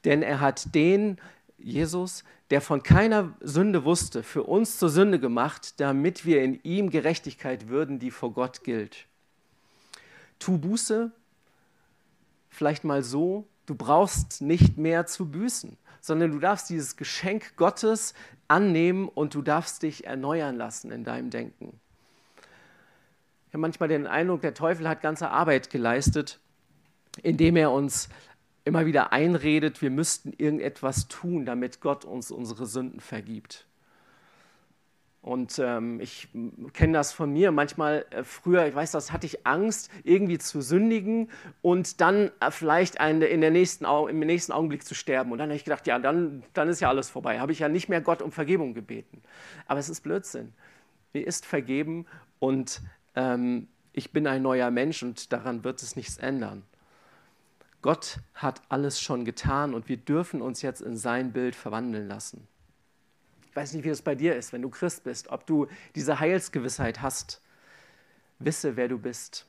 Denn 0.05 0.23
er 0.23 0.41
hat 0.41 0.75
den, 0.75 1.19
Jesus, 1.59 2.25
der 2.51 2.61
von 2.61 2.83
keiner 2.83 3.35
Sünde 3.41 3.85
wusste, 3.85 4.25
für 4.25 4.43
uns 4.43 4.79
zur 4.79 4.89
Sünde 4.89 5.21
gemacht, 5.21 5.79
damit 5.79 6.27
wir 6.27 6.43
in 6.43 6.61
ihm 6.65 6.91
Gerechtigkeit 6.91 7.69
würden, 7.69 8.01
die 8.01 8.11
vor 8.11 8.33
Gott 8.33 8.65
gilt. 8.65 9.07
Tu 10.41 10.59
Buße, 10.59 11.13
vielleicht 12.49 12.83
mal 12.83 13.05
so, 13.05 13.47
du 13.67 13.77
brauchst 13.77 14.43
nicht 14.43 14.77
mehr 14.77 15.07
zu 15.07 15.31
büßen, 15.31 15.77
sondern 16.01 16.33
du 16.33 16.41
darfst 16.41 16.69
dieses 16.69 16.97
Geschenk 16.97 17.55
Gottes 17.55 18.15
annehmen 18.49 19.09
und 19.09 19.37
du 19.37 19.43
darfst 19.43 19.85
dich 19.85 20.05
erneuern 20.05 20.57
lassen 20.57 20.91
in 20.91 21.05
deinem 21.05 21.31
Denken. 21.31 21.79
Ich 23.47 23.55
habe 23.55 23.61
manchmal 23.61 23.89
den 23.89 24.09
Eindruck, 24.09 24.41
der 24.41 24.55
Teufel 24.55 24.89
hat 24.89 25.01
ganze 25.01 25.31
Arbeit 25.31 25.71
geleistet, 25.71 26.41
indem 27.23 27.57
er 27.57 27.71
uns 27.71 28.09
immer 28.65 28.87
wieder 28.87 29.13
einredet, 29.13 29.83
wir 29.83 29.91
müssten 29.91 30.33
irgendetwas 30.37 31.09
tun, 31.09 31.45
damit 31.47 31.81
Gott 31.81 32.05
uns 32.05 32.31
unsere 32.31 32.67
Sünden 32.67 33.01
vergibt. 33.01 33.67
Und 35.23 35.59
ähm, 35.59 36.01
ich 36.01 36.29
kenne 36.73 36.95
das 36.95 37.13
von 37.13 37.31
mir. 37.31 37.53
Manchmal 37.53 38.07
äh, 38.11 38.25
früher, 38.25 38.67
ich 38.67 38.75
weiß 38.75 38.91
das, 38.93 39.13
hatte 39.13 39.27
ich 39.27 39.47
Angst, 39.47 39.91
irgendwie 40.03 40.39
zu 40.39 40.63
sündigen 40.63 41.31
und 41.61 42.01
dann 42.01 42.31
äh, 42.41 42.51
vielleicht 42.51 43.01
eine, 43.01 43.27
in 43.27 43.43
der 43.43 43.51
nächsten, 43.51 43.85
im 43.85 44.21
nächsten 44.21 44.53
Augenblick 44.53 44.83
zu 44.83 44.95
sterben. 44.95 45.31
Und 45.31 45.39
dann 45.39 45.51
habe 45.51 45.57
ich 45.57 45.65
gedacht, 45.65 45.87
ja, 45.87 45.99
dann, 45.99 46.43
dann 46.55 46.69
ist 46.69 46.81
ja 46.81 46.89
alles 46.89 47.11
vorbei. 47.11 47.39
Habe 47.39 47.53
ich 47.53 47.59
ja 47.59 47.69
nicht 47.69 47.91
mehr 47.91 48.01
Gott 48.01 48.23
um 48.23 48.33
Vergebung 48.33 48.73
gebeten. 48.73 49.21
Aber 49.67 49.79
es 49.79 49.91
ist 49.91 50.01
Blödsinn. 50.01 50.55
Mir 51.13 51.27
ist 51.27 51.45
vergeben 51.45 52.07
und 52.39 52.81
ähm, 53.15 53.69
ich 53.93 54.13
bin 54.13 54.27
ein 54.27 54.41
neuer 54.41 54.71
Mensch 54.71 55.03
und 55.03 55.33
daran 55.33 55.65
wird 55.65 55.83
es 55.83 55.97
nichts 55.97 56.17
ändern. 56.17 56.63
Gott 57.83 58.19
hat 58.35 58.63
alles 58.69 59.01
schon 59.01 59.25
getan 59.25 59.75
und 59.75 59.89
wir 59.89 59.97
dürfen 59.97 60.43
uns 60.43 60.63
jetzt 60.63 60.83
in 60.83 60.97
sein 60.97 61.33
Bild 61.33 61.55
verwandeln 61.55 62.09
lassen. 62.09 62.47
Ich 63.49 63.57
weiß 63.57 63.73
nicht, 63.73 63.85
wie 63.85 63.89
es 63.89 64.03
bei 64.03 64.15
dir 64.15 64.37
ist, 64.37 64.53
wenn 64.53 64.63
du 64.63 64.69
Christ 64.69 65.05
bist, 65.05 65.29
ob 65.29 65.47
du 65.47 65.67
diese 65.95 66.21
Heilsgewissheit 66.21 67.03
hast. 67.03 67.41
Wisse, 68.39 68.77
wer 68.77 68.89
du 68.89 68.99
bist. 68.99 69.47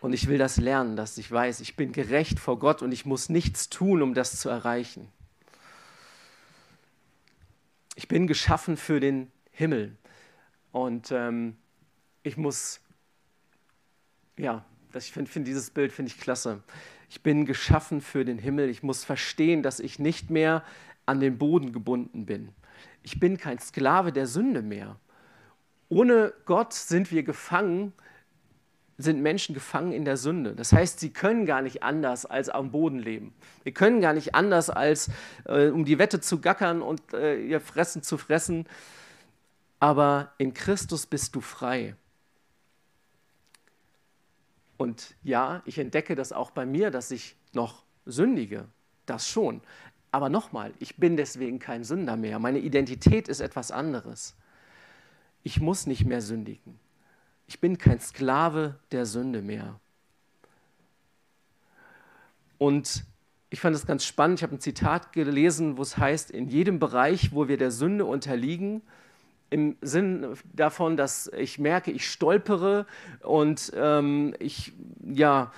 Und 0.00 0.12
ich 0.12 0.28
will 0.28 0.38
das 0.38 0.56
lernen, 0.56 0.96
dass 0.96 1.18
ich 1.18 1.30
weiß, 1.30 1.60
ich 1.60 1.76
bin 1.76 1.92
gerecht 1.92 2.38
vor 2.38 2.58
Gott 2.58 2.82
und 2.82 2.92
ich 2.92 3.04
muss 3.04 3.28
nichts 3.28 3.68
tun, 3.68 4.02
um 4.02 4.14
das 4.14 4.40
zu 4.40 4.48
erreichen. 4.48 5.08
Ich 7.96 8.08
bin 8.08 8.26
geschaffen 8.26 8.76
für 8.76 9.00
den 9.00 9.30
Himmel. 9.50 9.96
Und 10.72 11.10
ähm, 11.10 11.56
ich 12.22 12.36
muss, 12.36 12.80
ja, 14.36 14.64
ich 14.94 15.12
finde 15.12 15.30
find 15.30 15.46
dieses 15.46 15.70
Bild 15.70 15.92
finde 15.92 16.10
ich 16.10 16.20
klasse. 16.20 16.62
Ich 17.10 17.22
bin 17.22 17.46
geschaffen 17.46 18.00
für 18.00 18.24
den 18.24 18.38
Himmel. 18.38 18.68
Ich 18.68 18.82
muss 18.82 19.04
verstehen, 19.04 19.62
dass 19.62 19.80
ich 19.80 19.98
nicht 19.98 20.30
mehr 20.30 20.62
an 21.06 21.20
den 21.20 21.38
Boden 21.38 21.72
gebunden 21.72 22.26
bin. 22.26 22.50
Ich 23.02 23.18
bin 23.18 23.38
kein 23.38 23.58
Sklave 23.58 24.12
der 24.12 24.26
Sünde 24.26 24.62
mehr. 24.62 24.96
Ohne 25.88 26.34
Gott 26.44 26.74
sind 26.74 27.10
wir 27.10 27.22
gefangen, 27.22 27.94
sind 28.98 29.22
Menschen 29.22 29.54
gefangen 29.54 29.92
in 29.92 30.04
der 30.04 30.16
Sünde. 30.16 30.54
Das 30.54 30.72
heißt, 30.72 31.00
sie 31.00 31.10
können 31.10 31.46
gar 31.46 31.62
nicht 31.62 31.82
anders 31.82 32.26
als 32.26 32.48
am 32.48 32.72
Boden 32.72 32.98
leben. 32.98 33.32
Wir 33.62 33.72
können 33.72 34.00
gar 34.00 34.12
nicht 34.12 34.34
anders 34.34 34.68
als 34.70 35.08
äh, 35.44 35.68
um 35.68 35.84
die 35.84 35.98
Wette 35.98 36.20
zu 36.20 36.40
gackern 36.40 36.82
und 36.82 37.14
äh, 37.14 37.40
ihr 37.40 37.60
Fressen 37.60 38.02
zu 38.02 38.18
fressen. 38.18 38.66
Aber 39.80 40.32
in 40.36 40.52
Christus 40.52 41.06
bist 41.06 41.34
du 41.36 41.40
frei. 41.40 41.94
Und 44.88 45.14
ja, 45.22 45.60
ich 45.66 45.78
entdecke 45.78 46.14
das 46.14 46.32
auch 46.32 46.50
bei 46.50 46.64
mir, 46.64 46.90
dass 46.90 47.10
ich 47.10 47.36
noch 47.52 47.84
sündige. 48.06 48.64
Das 49.04 49.28
schon. 49.28 49.60
Aber 50.12 50.30
nochmal, 50.30 50.72
ich 50.78 50.96
bin 50.96 51.18
deswegen 51.18 51.58
kein 51.58 51.84
Sünder 51.84 52.16
mehr. 52.16 52.38
Meine 52.38 52.58
Identität 52.58 53.28
ist 53.28 53.40
etwas 53.40 53.70
anderes. 53.70 54.34
Ich 55.42 55.60
muss 55.60 55.86
nicht 55.86 56.06
mehr 56.06 56.22
sündigen. 56.22 56.80
Ich 57.46 57.60
bin 57.60 57.76
kein 57.76 58.00
Sklave 58.00 58.78
der 58.90 59.04
Sünde 59.04 59.42
mehr. 59.42 59.78
Und 62.56 63.04
ich 63.50 63.60
fand 63.60 63.76
es 63.76 63.84
ganz 63.84 64.06
spannend. 64.06 64.38
Ich 64.38 64.42
habe 64.42 64.56
ein 64.56 64.60
Zitat 64.60 65.12
gelesen, 65.12 65.76
wo 65.76 65.82
es 65.82 65.98
heißt, 65.98 66.30
in 66.30 66.48
jedem 66.48 66.78
Bereich, 66.78 67.34
wo 67.34 67.46
wir 67.46 67.58
der 67.58 67.72
Sünde 67.72 68.06
unterliegen, 68.06 68.80
im 69.50 69.76
Sinn 69.80 70.34
davon, 70.52 70.96
dass 70.96 71.30
ich 71.36 71.58
merke, 71.58 71.90
ich 71.90 72.10
stolpere 72.10 72.86
und 73.22 73.72
ähm, 73.74 74.34
ich 74.38 74.72
ja, 75.02 75.52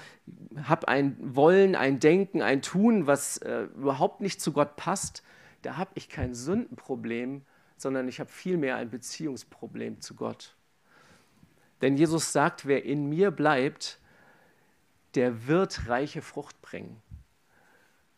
habe 0.65 0.89
ein 0.89 1.17
Wollen, 1.21 1.75
ein 1.75 1.99
Denken, 1.99 2.43
ein 2.43 2.63
Tun, 2.63 3.07
was 3.07 3.39
äh, 3.39 3.63
überhaupt 3.77 4.21
nicht 4.21 4.41
zu 4.41 4.53
Gott 4.53 4.77
passt, 4.77 5.23
da 5.63 5.77
habe 5.77 5.91
ich 5.95 6.09
kein 6.09 6.35
Sündenproblem, 6.35 7.43
sondern 7.77 8.09
ich 8.09 8.21
habe 8.21 8.31
vielmehr 8.31 8.77
ein 8.77 8.91
Beziehungsproblem 8.91 10.01
zu 10.01 10.15
Gott. 10.15 10.55
Denn 11.83 11.97
Jesus 11.97 12.33
sagt, 12.33 12.67
wer 12.67 12.85
in 12.85 13.09
mir 13.09 13.31
bleibt, 13.31 13.99
der 15.15 15.49
wird 15.49 15.89
reiche 15.89 16.23
Frucht 16.23 16.61
bringen. 16.63 17.03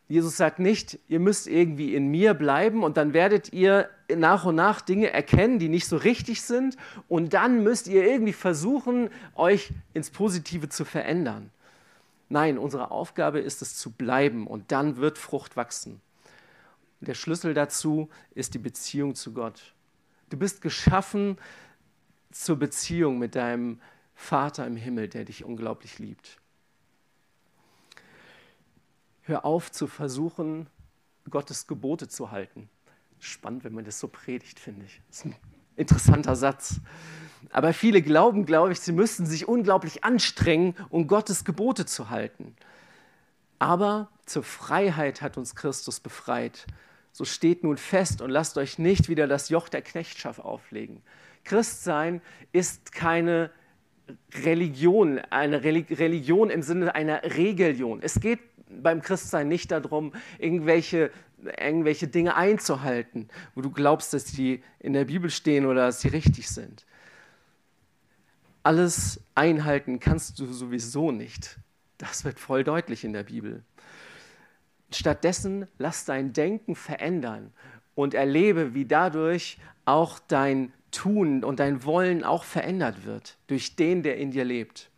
Jesus 0.08 0.36
sagt 0.36 0.58
nicht, 0.58 0.98
ihr 1.08 1.20
müsst 1.20 1.46
irgendwie 1.46 1.94
in 1.94 2.08
mir 2.08 2.34
bleiben 2.34 2.82
und 2.82 2.96
dann 2.96 3.14
werdet 3.14 3.52
ihr 3.52 3.88
nach 4.16 4.44
und 4.44 4.54
nach 4.54 4.80
Dinge 4.80 5.10
erkennen, 5.10 5.58
die 5.58 5.68
nicht 5.68 5.86
so 5.86 5.96
richtig 5.96 6.42
sind 6.42 6.76
und 7.08 7.34
dann 7.34 7.62
müsst 7.62 7.88
ihr 7.88 8.04
irgendwie 8.04 8.32
versuchen, 8.32 9.10
euch 9.34 9.72
ins 9.94 10.10
Positive 10.10 10.68
zu 10.68 10.84
verändern. 10.84 11.50
Nein, 12.28 12.58
unsere 12.58 12.90
Aufgabe 12.90 13.40
ist 13.40 13.62
es 13.62 13.76
zu 13.76 13.90
bleiben 13.90 14.46
und 14.46 14.72
dann 14.72 14.96
wird 14.96 15.18
Frucht 15.18 15.56
wachsen. 15.56 16.00
Der 17.00 17.14
Schlüssel 17.14 17.52
dazu 17.52 18.08
ist 18.34 18.54
die 18.54 18.58
Beziehung 18.58 19.14
zu 19.14 19.34
Gott. 19.34 19.74
Du 20.30 20.36
bist 20.36 20.62
geschaffen 20.62 21.36
zur 22.30 22.56
Beziehung 22.56 23.18
mit 23.18 23.34
deinem 23.34 23.80
Vater 24.14 24.66
im 24.66 24.76
Himmel, 24.76 25.08
der 25.08 25.24
dich 25.24 25.44
unglaublich 25.44 25.98
liebt. 25.98 26.38
Hör 29.22 29.44
auf 29.44 29.70
zu 29.70 29.86
versuchen, 29.86 30.68
Gottes 31.28 31.66
Gebote 31.66 32.08
zu 32.08 32.30
halten. 32.30 32.68
Spannend, 33.24 33.62
wenn 33.62 33.72
man 33.72 33.84
das 33.84 34.00
so 34.00 34.08
predigt, 34.08 34.58
finde 34.58 34.84
ich. 34.84 35.00
Das 35.08 35.18
ist 35.18 35.26
ein 35.26 35.36
interessanter 35.76 36.34
Satz. 36.34 36.80
Aber 37.50 37.72
viele 37.72 38.02
glauben, 38.02 38.46
glaube 38.46 38.72
ich, 38.72 38.80
sie 38.80 38.90
müssten 38.90 39.26
sich 39.26 39.46
unglaublich 39.46 40.02
anstrengen, 40.02 40.74
um 40.90 41.06
Gottes 41.06 41.44
Gebote 41.44 41.86
zu 41.86 42.10
halten. 42.10 42.56
Aber 43.60 44.08
zur 44.26 44.42
Freiheit 44.42 45.22
hat 45.22 45.38
uns 45.38 45.54
Christus 45.54 46.00
befreit. 46.00 46.66
So 47.12 47.24
steht 47.24 47.62
nun 47.62 47.76
fest 47.76 48.22
und 48.22 48.30
lasst 48.30 48.58
euch 48.58 48.80
nicht 48.80 49.08
wieder 49.08 49.28
das 49.28 49.50
Joch 49.50 49.68
der 49.68 49.82
Knechtschaft 49.82 50.40
auflegen. 50.40 51.00
Christsein 51.44 52.22
ist 52.50 52.90
keine 52.90 53.52
Religion, 54.42 55.20
eine 55.30 55.62
Religion 55.62 56.50
im 56.50 56.62
Sinne 56.62 56.92
einer 56.96 57.22
Religion. 57.22 58.00
Es 58.02 58.18
geht 58.18 58.40
beim 58.80 59.02
Christsein 59.02 59.48
nicht 59.48 59.70
darum, 59.70 60.12
irgendwelche, 60.38 61.10
irgendwelche 61.44 62.08
Dinge 62.08 62.36
einzuhalten, 62.36 63.28
wo 63.54 63.60
du 63.60 63.70
glaubst, 63.70 64.12
dass 64.14 64.24
die 64.24 64.62
in 64.78 64.92
der 64.92 65.04
Bibel 65.04 65.30
stehen 65.30 65.66
oder 65.66 65.86
dass 65.86 66.00
sie 66.00 66.08
richtig 66.08 66.48
sind. 66.48 66.86
Alles 68.62 69.20
einhalten 69.34 69.98
kannst 69.98 70.38
du 70.38 70.46
sowieso 70.46 71.10
nicht. 71.10 71.58
Das 71.98 72.24
wird 72.24 72.38
voll 72.38 72.64
deutlich 72.64 73.04
in 73.04 73.12
der 73.12 73.24
Bibel. 73.24 73.62
Stattdessen 74.92 75.66
lass 75.78 76.04
dein 76.04 76.32
Denken 76.32 76.74
verändern 76.74 77.52
und 77.94 78.14
erlebe, 78.14 78.74
wie 78.74 78.84
dadurch 78.84 79.58
auch 79.84 80.18
dein 80.18 80.72
Tun 80.90 81.42
und 81.42 81.58
dein 81.58 81.84
Wollen 81.84 82.22
auch 82.22 82.44
verändert 82.44 83.04
wird 83.04 83.38
durch 83.46 83.76
den, 83.76 84.02
der 84.02 84.18
in 84.18 84.30
dir 84.30 84.44
lebt. 84.44 84.90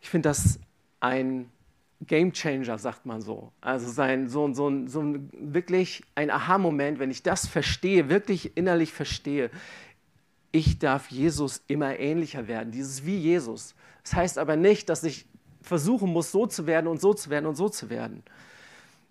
Ich 0.00 0.10
finde 0.10 0.28
das 0.28 0.58
ein 0.98 1.51
Game 2.06 2.32
Changer, 2.32 2.78
sagt 2.78 3.06
man 3.06 3.20
so. 3.20 3.52
Also 3.60 3.90
sein, 3.90 4.28
so, 4.28 4.52
so, 4.52 4.86
so 4.86 5.14
wirklich 5.32 6.02
ein 6.14 6.30
Aha-Moment, 6.30 6.98
wenn 6.98 7.10
ich 7.10 7.22
das 7.22 7.46
verstehe, 7.46 8.08
wirklich 8.08 8.56
innerlich 8.56 8.92
verstehe. 8.92 9.50
Ich 10.50 10.78
darf 10.78 11.10
Jesus 11.10 11.62
immer 11.68 11.98
ähnlicher 11.98 12.48
werden, 12.48 12.72
dieses 12.72 13.06
wie 13.06 13.16
Jesus. 13.16 13.74
Das 14.02 14.14
heißt 14.14 14.38
aber 14.38 14.56
nicht, 14.56 14.88
dass 14.88 15.04
ich 15.04 15.26
versuchen 15.62 16.10
muss, 16.10 16.32
so 16.32 16.46
zu 16.46 16.66
werden 16.66 16.88
und 16.88 17.00
so 17.00 17.14
zu 17.14 17.30
werden 17.30 17.46
und 17.46 17.54
so 17.54 17.68
zu 17.68 17.88
werden. 17.88 18.22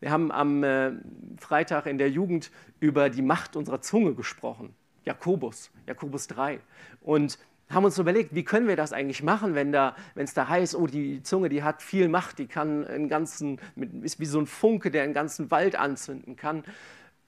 Wir 0.01 0.12
haben 0.12 0.32
am 0.32 0.63
äh, 0.63 0.91
Freitag 1.38 1.86
in 1.86 1.97
der 1.97 2.10
Jugend 2.10 2.51
über 2.80 3.10
die 3.10 3.21
Macht 3.21 3.56
unserer 3.56 3.82
Zunge 3.82 4.13
gesprochen. 4.13 4.73
Jakobus, 5.06 5.71
Jakobus 5.88 6.27
3. 6.27 6.60
Und 7.01 7.38
haben 7.73 7.86
uns 7.86 7.97
überlegt, 7.97 8.36
wie 8.36 8.43
können 8.43 8.67
wir 8.67 8.75
das 8.75 8.93
eigentlich 8.93 9.23
machen, 9.23 9.55
wenn 9.55 9.71
da, 9.71 9.95
es 10.15 10.34
da 10.34 10.47
heißt, 10.47 10.75
oh, 10.75 10.88
die 10.88 11.23
Zunge, 11.23 11.49
die 11.49 11.63
hat 11.63 11.81
viel 11.81 12.07
Macht, 12.07 12.39
die 12.39 12.47
kann 12.47 12.86
einen 12.86 13.10
ganzen, 13.10 13.60
ist 14.01 14.19
wie 14.19 14.25
so 14.25 14.39
ein 14.39 14.47
Funke, 14.47 14.91
der 14.91 15.03
einen 15.03 15.13
ganzen 15.13 15.51
Wald 15.51 15.75
anzünden 15.75 16.36
kann 16.36 16.63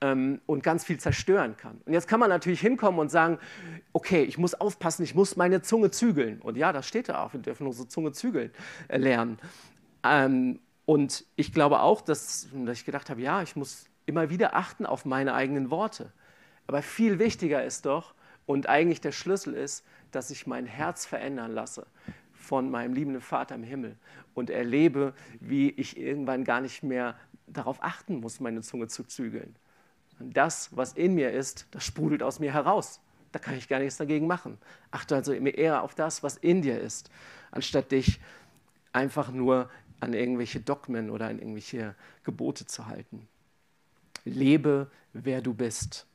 ähm, 0.01 0.41
und 0.45 0.63
ganz 0.63 0.84
viel 0.84 0.99
zerstören 0.99 1.56
kann. 1.58 1.82
Und 1.86 1.93
jetzt 1.93 2.08
kann 2.08 2.19
man 2.19 2.29
natürlich 2.29 2.62
hinkommen 2.62 2.99
und 2.99 3.10
sagen, 3.10 3.39
okay, 3.93 4.23
ich 4.23 4.38
muss 4.38 4.53
aufpassen, 4.53 5.03
ich 5.03 5.15
muss 5.15 5.36
meine 5.36 5.62
Zunge 5.62 5.91
zügeln. 5.91 6.41
Und 6.41 6.58
ja, 6.58 6.73
das 6.73 6.88
steht 6.88 7.10
da 7.10 7.23
auch, 7.23 7.34
wir 7.34 7.39
dürfen 7.39 7.65
unsere 7.65 7.88
Zunge 7.88 8.12
zügeln 8.12 8.51
äh, 8.89 8.97
lernen. 8.97 9.39
Ähm, 10.03 10.60
und 10.86 11.25
ich 11.38 11.53
glaube 11.53 11.82
auch, 11.82 12.01
dass, 12.01 12.49
dass 12.53 12.77
ich 12.77 12.86
gedacht 12.86 13.10
habe, 13.10 13.21
ja, 13.21 13.41
ich 13.41 13.56
muss 13.56 13.86
immer 14.06 14.29
wieder 14.29 14.56
achten 14.56 14.86
auf 14.86 15.06
meine 15.06 15.34
eigenen 15.34 15.71
Worte. 15.71 16.12
Aber 16.67 16.82
viel 16.82 17.19
wichtiger 17.19 17.63
ist 17.63 17.86
doch, 17.86 18.13
und 18.45 18.67
eigentlich 18.67 19.01
der 19.01 19.12
Schlüssel 19.12 19.53
ist, 19.53 19.86
dass 20.12 20.29
ich 20.29 20.47
mein 20.47 20.65
Herz 20.65 21.06
verändern 21.06 21.51
lasse 21.51 21.86
von 22.34 22.69
meinem 22.69 22.93
liebenden 22.93 23.21
Vater 23.21 23.56
im 23.56 23.63
Himmel 23.63 23.95
und 24.34 24.49
erlebe, 24.49 25.13
wie 25.39 25.69
ich 25.69 25.97
irgendwann 25.97 26.43
gar 26.43 26.62
nicht 26.62 26.84
mehr 26.84 27.15
darauf 27.47 27.82
achten 27.82 28.19
muss, 28.19 28.39
meine 28.39 28.62
Zunge 28.62 28.88
zu 28.88 29.03
zügeln. 29.03 29.56
Das, 30.19 30.75
was 30.75 30.93
in 30.93 31.15
mir 31.15 31.32
ist, 31.32 31.67
das 31.71 31.84
sprudelt 31.84 32.21
aus 32.23 32.39
mir 32.39 32.53
heraus. 32.53 32.99
Da 33.32 33.39
kann 33.39 33.56
ich 33.56 33.67
gar 33.67 33.79
nichts 33.79 33.97
dagegen 33.97 34.27
machen. 34.27 34.58
Achte 34.91 35.15
also 35.15 35.34
eher 35.34 35.82
auf 35.84 35.95
das, 35.95 36.21
was 36.21 36.38
in 36.38 36.62
dir 36.62 36.79
ist, 36.79 37.10
anstatt 37.51 37.91
dich 37.91 38.19
einfach 38.91 39.32
nur 39.32 39.69
an 39.99 40.13
irgendwelche 40.13 40.60
Dogmen 40.60 41.10
oder 41.10 41.27
an 41.27 41.39
irgendwelche 41.39 41.95
Gebote 42.23 42.65
zu 42.65 42.88
halten. 42.88 43.27
Lebe, 44.25 44.89
wer 45.13 45.41
du 45.41 45.53
bist. 45.53 46.06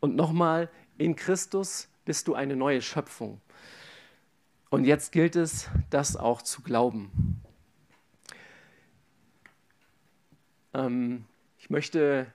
Und 0.00 0.14
nochmal, 0.14 0.68
in 0.98 1.16
Christus 1.16 1.88
bist 2.04 2.28
du 2.28 2.34
eine 2.34 2.56
neue 2.56 2.82
Schöpfung. 2.82 3.40
Und 4.70 4.84
jetzt 4.84 5.12
gilt 5.12 5.36
es, 5.36 5.68
das 5.90 6.16
auch 6.16 6.42
zu 6.42 6.62
glauben. 6.62 7.40
Ähm, 10.74 11.24
ich 11.58 11.70
möchte 11.70 12.32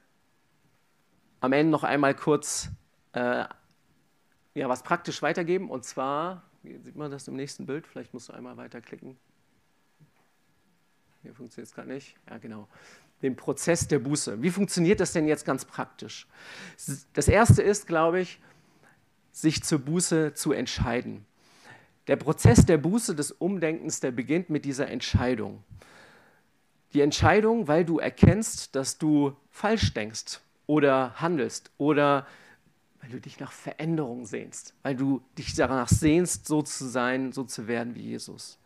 am 1.39 1.53
Ende 1.53 1.71
noch 1.71 1.83
einmal 1.83 2.15
kurz 2.15 2.69
äh, 3.13 3.45
ja, 4.53 4.69
was 4.69 4.83
praktisch 4.83 5.21
weitergeben. 5.21 5.69
Und 5.69 5.85
zwar, 5.85 6.43
sieht 6.63 6.95
man 6.95 7.11
das 7.11 7.27
im 7.27 7.35
nächsten 7.35 7.65
Bild? 7.65 7.87
Vielleicht 7.87 8.13
musst 8.13 8.29
du 8.29 8.33
einmal 8.33 8.57
weiterklicken. 8.57 9.17
Hier 11.21 11.33
funktioniert 11.33 11.69
es 11.69 11.75
gerade 11.75 11.89
nicht. 11.89 12.15
Ja, 12.29 12.37
genau. 12.37 12.67
Den 13.21 13.35
Prozess 13.35 13.87
der 13.87 13.99
Buße. 13.99 14.41
Wie 14.41 14.49
funktioniert 14.49 14.99
das 14.99 15.13
denn 15.13 15.27
jetzt 15.27 15.45
ganz 15.45 15.65
praktisch? 15.65 16.27
Das 17.13 17.27
erste 17.27 17.61
ist, 17.61 17.85
glaube 17.85 18.21
ich, 18.21 18.39
sich 19.31 19.63
zur 19.63 19.79
Buße 19.79 20.33
zu 20.33 20.51
entscheiden. 20.51 21.25
Der 22.07 22.15
Prozess 22.15 22.65
der 22.65 22.77
Buße, 22.77 23.15
des 23.15 23.31
Umdenkens, 23.31 23.99
der 23.99 24.11
beginnt 24.11 24.49
mit 24.49 24.65
dieser 24.65 24.87
Entscheidung. 24.87 25.63
Die 26.93 27.01
Entscheidung, 27.01 27.67
weil 27.67 27.85
du 27.85 27.99
erkennst, 27.99 28.75
dass 28.75 28.97
du 28.97 29.35
falsch 29.49 29.93
denkst 29.93 30.41
oder 30.67 31.13
handelst 31.21 31.71
oder 31.77 32.27
weil 33.01 33.11
du 33.11 33.19
dich 33.19 33.39
nach 33.39 33.51
Veränderung 33.51 34.25
sehnst, 34.25 34.75
weil 34.83 34.95
du 34.95 35.21
dich 35.37 35.55
danach 35.55 35.87
sehnst, 35.87 36.47
so 36.47 36.61
zu 36.61 36.85
sein, 36.87 37.31
so 37.31 37.43
zu 37.43 37.67
werden 37.67 37.95
wie 37.95 38.01
Jesus. 38.01 38.59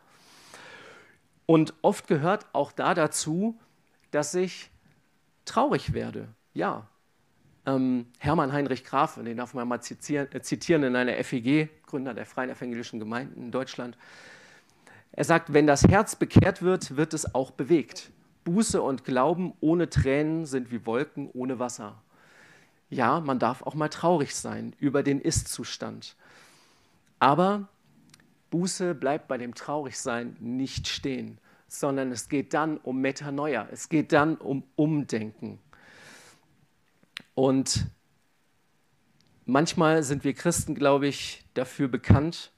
Und 1.46 1.74
oft 1.82 2.08
gehört 2.08 2.46
auch 2.54 2.72
da 2.72 2.94
dazu, 2.94 3.60
dass 4.12 4.34
ich 4.34 4.72
traurig 5.46 5.94
werde. 5.94 6.28
Ja, 6.54 6.88
ähm, 7.66 8.08
Hermann 8.20 8.54
Heinrich 8.54 8.84
Graf, 8.84 9.16
den 9.16 9.38
darf 9.38 9.54
man 9.54 9.68
mal 9.68 9.82
zitieren, 9.82 10.28
äh, 10.34 10.42
zitieren 10.42 10.84
in 10.84 10.96
einer 10.96 11.14
FEG, 11.24 11.70
Gründer 11.86 12.14
der 12.14 12.26
Freien 12.26 12.50
Evangelischen 12.50 13.00
Gemeinden 13.00 13.42
in 13.42 13.52
Deutschland. 13.52 13.98
Er 15.12 15.24
sagt, 15.24 15.54
wenn 15.54 15.66
das 15.66 15.84
Herz 15.84 16.16
bekehrt 16.16 16.62
wird, 16.62 16.98
wird 16.98 17.14
es 17.14 17.34
auch 17.34 17.52
bewegt. 17.52 18.12
Buße 18.44 18.82
und 18.82 19.06
Glauben 19.06 19.54
ohne 19.60 19.90
Tränen 19.90 20.46
sind 20.46 20.72
wie 20.72 20.86
Wolken 20.86 21.30
ohne 21.34 21.58
Wasser. 21.58 22.02
Ja, 22.90 23.20
man 23.20 23.40
darf 23.40 23.64
auch 23.64 23.76
mal 23.76 23.90
traurig 23.90 24.36
sein 24.36 24.76
über 24.80 25.02
den 25.04 25.20
Ist-Zustand. 25.20 26.16
Aber 27.20 27.68
Buße 28.52 28.94
bleibt 28.94 29.28
bei 29.28 29.38
dem 29.38 29.56
Traurigsein 29.56 30.36
nicht 30.40 30.88
stehen, 30.88 31.40
sondern 31.68 32.12
es 32.12 32.30
geht 32.30 32.54
dann 32.54 32.78
um 32.78 33.02
Metanoia, 33.02 33.68
es 33.72 33.90
geht 33.90 34.12
dann 34.12 34.36
um 34.36 34.64
Umdenken. 34.76 35.60
Und 37.36 37.88
manchmal 39.46 40.04
sind 40.04 40.24
wir 40.24 40.34
Christen, 40.34 40.74
glaube 40.74 41.08
ich, 41.08 41.46
dafür 41.54 41.88
bekannt. 41.88 42.52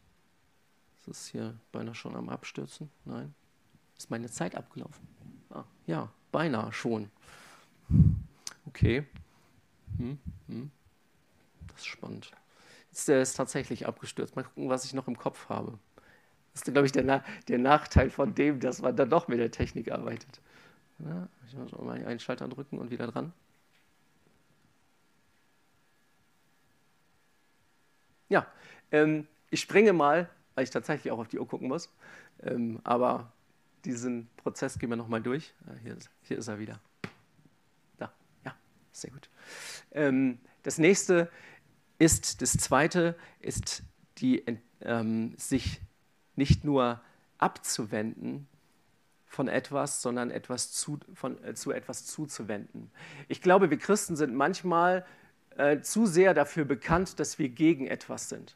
Ist 1.01 1.07
es 1.07 1.27
hier 1.27 1.55
beinahe 1.71 1.95
schon 1.95 2.15
am 2.15 2.29
Abstürzen? 2.29 2.89
Nein. 3.05 3.33
Ist 3.97 4.11
meine 4.11 4.29
Zeit 4.29 4.55
abgelaufen? 4.55 5.07
Ah, 5.49 5.63
ja, 5.87 6.11
beinahe 6.31 6.71
schon. 6.71 7.09
Okay. 8.67 9.05
Hm, 9.97 10.19
hm. 10.47 10.71
Das 11.67 11.79
ist 11.79 11.87
spannend. 11.87 12.31
Jetzt 12.91 13.09
ist 13.09 13.33
tatsächlich 13.33 13.87
abgestürzt. 13.87 14.35
Mal 14.35 14.43
gucken, 14.43 14.69
was 14.69 14.85
ich 14.85 14.93
noch 14.93 15.07
im 15.07 15.17
Kopf 15.17 15.49
habe. 15.49 15.79
Das 16.53 16.61
ist, 16.61 16.71
glaube 16.71 16.85
ich, 16.85 16.91
der, 16.91 17.03
Na 17.03 17.23
der 17.47 17.59
Nachteil 17.59 18.09
von 18.09 18.33
dem, 18.35 18.59
dass 18.59 18.81
man 18.81 18.95
dann 18.95 19.09
doch 19.09 19.27
mit 19.27 19.39
der 19.39 19.51
Technik 19.51 19.91
arbeitet. 19.91 20.41
Ja, 20.99 21.27
ich 21.47 21.55
muss 21.55 21.71
mal 21.71 22.03
einen 22.05 22.19
Schalter 22.19 22.47
drücken 22.47 22.79
und 22.79 22.91
wieder 22.91 23.07
dran. 23.07 23.33
Ja, 28.29 28.47
ähm, 28.91 29.27
ich 29.49 29.61
springe 29.61 29.93
mal, 29.93 30.29
weil 30.55 30.63
ich 30.63 30.69
tatsächlich 30.69 31.11
auch 31.11 31.19
auf 31.19 31.27
die 31.27 31.39
Uhr 31.39 31.47
gucken 31.47 31.67
muss. 31.67 31.93
Ähm, 32.43 32.79
aber 32.83 33.31
diesen 33.85 34.29
Prozess 34.37 34.77
gehen 34.79 34.89
wir 34.89 34.97
nochmal 34.97 35.21
durch. 35.21 35.53
Ah, 35.65 35.71
hier, 35.81 35.95
ist, 35.95 36.09
hier 36.23 36.37
ist 36.37 36.47
er 36.47 36.59
wieder. 36.59 36.79
Da, 37.97 38.11
ja, 38.45 38.55
sehr 38.91 39.11
gut. 39.11 39.29
Ähm, 39.91 40.39
das 40.63 40.77
nächste 40.77 41.29
ist, 41.99 42.41
das 42.41 42.53
zweite 42.53 43.15
ist 43.39 43.83
die, 44.17 44.43
ähm, 44.81 45.33
sich 45.37 45.81
nicht 46.35 46.63
nur 46.63 47.01
abzuwenden 47.37 48.47
von 49.25 49.47
etwas, 49.47 50.01
sondern 50.01 50.31
etwas 50.31 50.71
zu, 50.71 50.99
von, 51.13 51.43
äh, 51.43 51.53
zu 51.53 51.71
etwas 51.71 52.05
zuzuwenden. 52.05 52.91
Ich 53.27 53.41
glaube, 53.41 53.69
wir 53.69 53.77
Christen 53.77 54.15
sind 54.15 54.33
manchmal 54.33 55.05
äh, 55.57 55.81
zu 55.81 56.05
sehr 56.05 56.33
dafür 56.33 56.65
bekannt, 56.65 57.19
dass 57.19 57.39
wir 57.39 57.49
gegen 57.49 57.87
etwas 57.87 58.29
sind. 58.29 58.55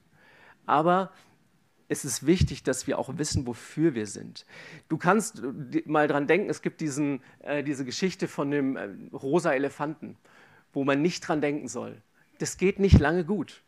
Aber 0.66 1.12
es 1.88 2.06
ist 2.06 2.26
wichtig, 2.26 2.64
dass 2.64 2.88
wir 2.88 2.98
auch 2.98 3.18
wissen, 3.18 3.46
wofür 3.46 3.96
wir 3.96 4.08
sind. 4.08 4.46
Du 4.88 4.98
kannst 4.98 5.42
äh, 5.44 5.84
mal 5.86 6.08
dran 6.08 6.28
denken, 6.28 6.50
es 6.50 6.62
gibt 6.62 6.80
diesen, 6.80 7.22
äh, 7.40 7.64
diese 7.64 7.84
Geschichte 7.84 8.28
von 8.28 8.50
dem 8.50 8.78
äh, 8.78 8.88
rosa 9.12 9.52
Elefanten, 9.52 10.16
wo 10.74 10.84
man 10.84 11.02
nicht 11.02 11.28
dran 11.28 11.42
denken 11.42 11.68
soll. 11.68 12.02
Das 12.40 12.58
geht 12.58 12.80
nicht 12.80 13.00
lange 13.00 13.26
gut. 13.26 13.62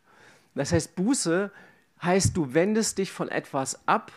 Das 0.54 0.72
heißt, 0.72 0.94
Buße 0.94 1.50
heißt, 2.02 2.36
du 2.36 2.54
wendest 2.54 2.98
dich 2.98 3.12
von 3.12 3.28
etwas 3.28 3.86
ab, 3.86 4.12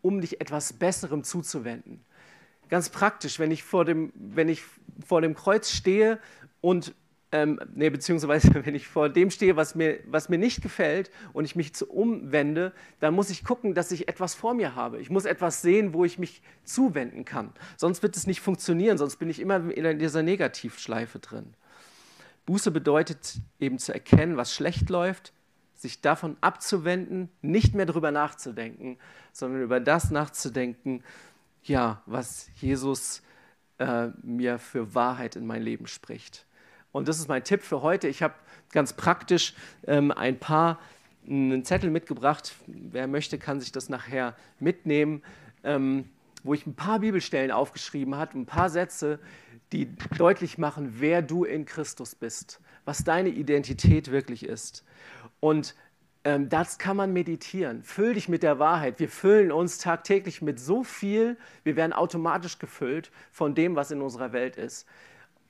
um 0.00 0.20
dich 0.20 0.40
etwas 0.40 0.72
Besserem 0.72 1.22
zuzuwenden. 1.22 2.04
Ganz 2.68 2.88
praktisch, 2.88 3.38
wenn 3.38 3.50
ich 3.50 3.62
vor 3.62 3.84
dem, 3.84 4.12
wenn 4.14 4.48
ich 4.48 4.62
vor 5.06 5.20
dem 5.20 5.34
Kreuz 5.34 5.70
stehe 5.70 6.18
und 6.60 6.94
ähm, 7.32 7.58
nee, 7.74 7.88
beziehungsweise 7.88 8.54
wenn 8.66 8.74
ich 8.74 8.86
vor 8.86 9.08
dem 9.08 9.30
stehe, 9.30 9.56
was 9.56 9.74
mir, 9.74 9.98
was 10.06 10.28
mir 10.28 10.38
nicht 10.38 10.62
gefällt 10.62 11.10
und 11.32 11.46
ich 11.46 11.56
mich 11.56 11.74
zu 11.74 11.90
umwende, 11.90 12.72
dann 13.00 13.14
muss 13.14 13.30
ich 13.30 13.42
gucken, 13.42 13.74
dass 13.74 13.90
ich 13.90 14.08
etwas 14.08 14.34
vor 14.34 14.54
mir 14.54 14.74
habe. 14.76 15.00
Ich 15.00 15.10
muss 15.10 15.24
etwas 15.24 15.62
sehen, 15.62 15.94
wo 15.94 16.04
ich 16.04 16.18
mich 16.18 16.42
zuwenden 16.64 17.24
kann. 17.24 17.52
Sonst 17.76 18.02
wird 18.02 18.16
es 18.16 18.26
nicht 18.26 18.42
funktionieren, 18.42 18.98
sonst 18.98 19.16
bin 19.16 19.30
ich 19.30 19.40
immer 19.40 19.70
in 19.70 19.98
dieser 19.98 20.22
Negativschleife 20.22 21.18
drin. 21.18 21.54
Buße 22.44 22.70
bedeutet 22.70 23.40
eben 23.58 23.78
zu 23.78 23.92
erkennen, 23.94 24.36
was 24.36 24.54
schlecht 24.54 24.90
läuft, 24.90 25.32
sich 25.74 26.00
davon 26.00 26.36
abzuwenden, 26.40 27.30
nicht 27.40 27.74
mehr 27.74 27.86
darüber 27.86 28.10
nachzudenken, 28.10 28.98
sondern 29.32 29.62
über 29.62 29.80
das 29.80 30.10
nachzudenken, 30.10 31.02
ja, 31.62 32.02
was 32.06 32.50
Jesus 32.56 33.22
äh, 33.78 34.08
mir 34.22 34.58
für 34.58 34.94
Wahrheit 34.94 35.36
in 35.36 35.46
mein 35.46 35.62
Leben 35.62 35.86
spricht. 35.86 36.46
Und 36.92 37.08
das 37.08 37.18
ist 37.18 37.28
mein 37.28 37.42
Tipp 37.42 37.62
für 37.62 37.82
heute. 37.82 38.08
Ich 38.08 38.22
habe 38.22 38.34
ganz 38.70 38.92
praktisch 38.92 39.54
ähm, 39.86 40.12
ein 40.12 40.38
paar 40.38 40.78
einen 41.26 41.64
Zettel 41.64 41.90
mitgebracht. 41.90 42.54
Wer 42.66 43.06
möchte, 43.06 43.38
kann 43.38 43.60
sich 43.60 43.72
das 43.72 43.88
nachher 43.88 44.36
mitnehmen, 44.58 45.22
ähm, 45.64 46.08
wo 46.42 46.54
ich 46.54 46.66
ein 46.66 46.74
paar 46.74 46.98
Bibelstellen 46.98 47.50
aufgeschrieben 47.50 48.16
habe, 48.16 48.38
ein 48.38 48.46
paar 48.46 48.68
Sätze, 48.68 49.20
die 49.72 49.88
deutlich 50.18 50.58
machen, 50.58 50.96
wer 50.98 51.22
du 51.22 51.44
in 51.44 51.64
Christus 51.64 52.14
bist, 52.14 52.60
was 52.84 53.04
deine 53.04 53.28
Identität 53.28 54.10
wirklich 54.10 54.44
ist. 54.44 54.84
Und 55.40 55.76
ähm, 56.24 56.48
das 56.48 56.78
kann 56.78 56.96
man 56.96 57.12
meditieren. 57.12 57.82
Füll 57.82 58.14
dich 58.14 58.28
mit 58.28 58.42
der 58.42 58.58
Wahrheit. 58.58 58.98
Wir 59.00 59.08
füllen 59.08 59.52
uns 59.52 59.78
tagtäglich 59.78 60.42
mit 60.42 60.60
so 60.60 60.84
viel, 60.84 61.36
wir 61.64 61.76
werden 61.76 61.92
automatisch 61.92 62.58
gefüllt 62.58 63.10
von 63.30 63.54
dem, 63.54 63.76
was 63.76 63.90
in 63.90 64.02
unserer 64.02 64.32
Welt 64.32 64.56
ist. 64.56 64.86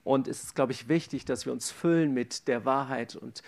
Und 0.04 0.28
es 0.28 0.42
ist, 0.42 0.54
glaube 0.54 0.72
ich, 0.72 0.88
wichtig, 0.88 1.24
dass 1.24 1.46
wir 1.46 1.52
uns 1.52 1.70
füllen 1.70 2.12
mit 2.12 2.48
der 2.48 2.64
Wahrheit 2.64 3.14
und 3.16 3.42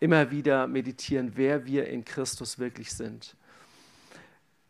immer 0.00 0.30
wieder 0.30 0.66
meditieren, 0.66 1.32
wer 1.36 1.66
wir 1.66 1.88
in 1.88 2.04
Christus 2.04 2.58
wirklich 2.58 2.92
sind. 2.92 3.36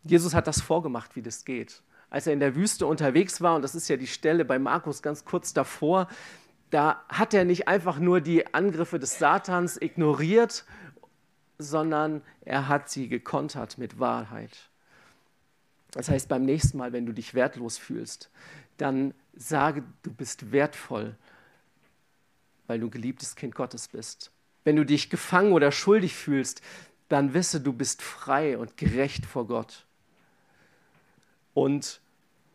Jesus 0.03 0.35
hat 0.35 0.47
das 0.47 0.61
vorgemacht, 0.61 1.17
wie 1.17 1.23
das 1.23 1.45
geht. 1.45 1.83
Als 2.11 2.27
er 2.27 2.33
in 2.33 2.41
der 2.41 2.57
Wüste 2.57 2.87
unterwegs 2.87 3.41
war, 3.41 3.55
und 3.55 3.63
das 3.63 3.75
ist 3.75 3.89
ja 3.89 3.97
die 3.97 4.07
Stelle 4.07 4.45
bei 4.45 4.59
Markus 4.59 5.03
ganz 5.03 5.25
kurz 5.25 5.53
davor, 5.53 6.09
da 6.71 7.05
hat 7.09 7.35
er 7.35 7.45
nicht 7.45 7.69
einfach 7.69 7.99
nur 7.99 8.21
die 8.21 8.53
Angriffe 8.55 8.99
des 8.99 9.19
Satans 9.19 9.81
ignoriert, 9.81 10.65
sondern 11.59 12.23
er 12.45 12.69
hat 12.69 12.89
sie 12.89 13.09
gekontert 13.09 13.79
mit 13.79 13.99
Wahrheit. 13.99 14.71
Das 15.93 16.09
heißt, 16.09 16.29
beim 16.29 16.45
nächsten 16.45 16.79
Mal, 16.79 16.93
wenn 16.93 17.07
du 17.07 17.13
dich 17.13 17.35
wertlos 17.35 17.77
fühlst, 17.77 18.31
dann 18.77 19.15
sage, 19.35 19.83
du 20.03 20.13
bist 20.13 20.53
wertvoll, 20.53 21.17
weil 22.71 22.79
du 22.79 22.89
geliebtes 22.89 23.35
Kind 23.35 23.57
Gottes 23.57 23.89
bist. 23.89 24.31
Wenn 24.63 24.77
du 24.77 24.87
dich 24.87 25.11
gefangen 25.11 25.55
oder 25.55 25.73
schuldig 25.73 26.15
fühlst, 26.15 26.63
dann 27.09 27.35
wisse, 27.35 27.61
du 27.61 27.73
bist 27.73 28.01
frei 28.01 28.57
und 28.57 28.77
gerecht 28.77 29.27
vor 29.27 29.49
Gott. 29.49 29.87
Und 31.53 32.01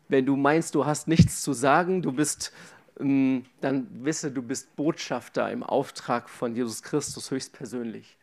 wenn 0.07 0.25
du 0.25 0.37
meinst, 0.37 0.73
du 0.73 0.85
hast 0.85 1.09
nichts 1.09 1.41
zu 1.41 1.51
sagen, 1.51 2.01
du 2.01 2.13
bist, 2.13 2.53
ähm, 2.97 3.43
dann 3.59 3.87
wisse, 4.05 4.31
du 4.31 4.41
bist 4.41 4.73
Botschafter 4.77 5.51
im 5.51 5.63
Auftrag 5.63 6.29
von 6.29 6.55
Jesus 6.55 6.81
Christus 6.81 7.29
höchstpersönlich. 7.29 8.15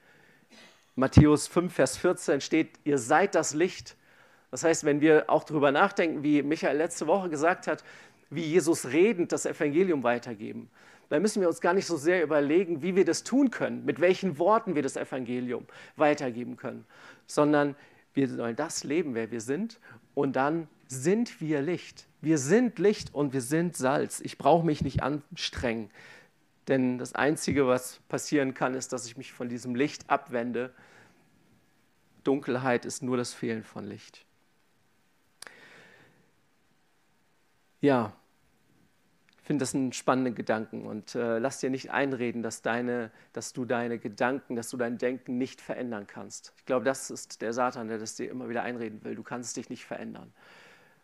Matthäus 0.96 1.46
5, 1.46 1.74
Vers 1.74 1.98
14 1.98 2.40
steht, 2.40 2.70
ihr 2.84 2.96
seid 2.96 3.34
das 3.34 3.52
Licht. 3.52 3.96
Das 4.50 4.64
heißt, 4.64 4.84
wenn 4.84 5.02
wir 5.02 5.28
auch 5.28 5.44
darüber 5.44 5.70
nachdenken, 5.70 6.22
wie 6.22 6.42
Michael 6.42 6.78
letzte 6.78 7.06
Woche 7.06 7.28
gesagt 7.28 7.66
hat, 7.66 7.84
wie 8.30 8.44
Jesus 8.44 8.86
redend 8.86 9.30
das 9.30 9.44
Evangelium 9.44 10.02
weitergeben, 10.04 10.70
dann 11.12 11.20
müssen 11.20 11.42
wir 11.42 11.48
uns 11.48 11.60
gar 11.60 11.74
nicht 11.74 11.84
so 11.84 11.98
sehr 11.98 12.22
überlegen, 12.22 12.80
wie 12.80 12.96
wir 12.96 13.04
das 13.04 13.22
tun 13.22 13.50
können, 13.50 13.84
mit 13.84 14.00
welchen 14.00 14.38
Worten 14.38 14.74
wir 14.74 14.82
das 14.82 14.96
Evangelium 14.96 15.66
weitergeben 15.96 16.56
können, 16.56 16.86
sondern 17.26 17.76
wir 18.14 18.28
sollen 18.28 18.56
das 18.56 18.82
leben, 18.82 19.14
wer 19.14 19.30
wir 19.30 19.42
sind, 19.42 19.78
und 20.14 20.36
dann 20.36 20.68
sind 20.88 21.38
wir 21.42 21.60
Licht. 21.60 22.06
Wir 22.22 22.38
sind 22.38 22.78
Licht 22.78 23.14
und 23.14 23.34
wir 23.34 23.42
sind 23.42 23.76
Salz. 23.76 24.20
Ich 24.20 24.38
brauche 24.38 24.64
mich 24.64 24.80
nicht 24.80 25.02
anstrengen. 25.02 25.90
Denn 26.66 26.96
das 26.96 27.14
Einzige, 27.14 27.66
was 27.66 28.00
passieren 28.08 28.54
kann, 28.54 28.74
ist, 28.74 28.94
dass 28.94 29.04
ich 29.04 29.18
mich 29.18 29.34
von 29.34 29.50
diesem 29.50 29.74
Licht 29.74 30.08
abwende. 30.08 30.72
Dunkelheit 32.24 32.86
ist 32.86 33.02
nur 33.02 33.18
das 33.18 33.34
Fehlen 33.34 33.64
von 33.64 33.84
Licht. 33.86 34.24
Ja, 37.82 38.14
ich 39.42 39.46
finde 39.48 39.62
das 39.64 39.74
einen 39.74 39.92
spannenden 39.92 40.36
Gedanken 40.36 40.86
und 40.86 41.16
äh, 41.16 41.38
lass 41.38 41.58
dir 41.58 41.68
nicht 41.68 41.90
einreden, 41.90 42.44
dass, 42.44 42.62
deine, 42.62 43.10
dass 43.32 43.52
du 43.52 43.64
deine 43.64 43.98
Gedanken, 43.98 44.54
dass 44.54 44.70
du 44.70 44.76
dein 44.76 44.98
Denken 44.98 45.36
nicht 45.36 45.60
verändern 45.60 46.06
kannst. 46.06 46.52
Ich 46.58 46.64
glaube, 46.64 46.84
das 46.84 47.10
ist 47.10 47.42
der 47.42 47.52
Satan, 47.52 47.88
der 47.88 47.98
das 47.98 48.14
dir 48.14 48.30
immer 48.30 48.48
wieder 48.48 48.62
einreden 48.62 49.02
will. 49.02 49.16
Du 49.16 49.24
kannst 49.24 49.56
dich 49.56 49.68
nicht 49.68 49.84
verändern. 49.84 50.32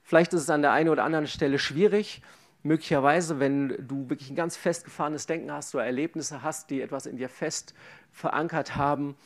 Vielleicht 0.04 0.32
ist 0.34 0.42
es 0.42 0.50
an 0.50 0.62
der 0.62 0.70
einen 0.70 0.88
oder 0.88 1.02
anderen 1.02 1.26
Stelle 1.26 1.58
schwierig, 1.58 2.22
möglicherweise, 2.62 3.40
wenn 3.40 3.70
du 3.88 4.08
wirklich 4.08 4.30
ein 4.30 4.36
ganz 4.36 4.56
festgefahrenes 4.56 5.26
Denken 5.26 5.50
hast 5.50 5.74
oder 5.74 5.84
Erlebnisse 5.84 6.40
hast, 6.44 6.70
die 6.70 6.80
etwas 6.80 7.06
in 7.06 7.16
dir 7.16 7.28
fest 7.28 7.74
verankert 8.12 8.76
haben, 8.76 9.16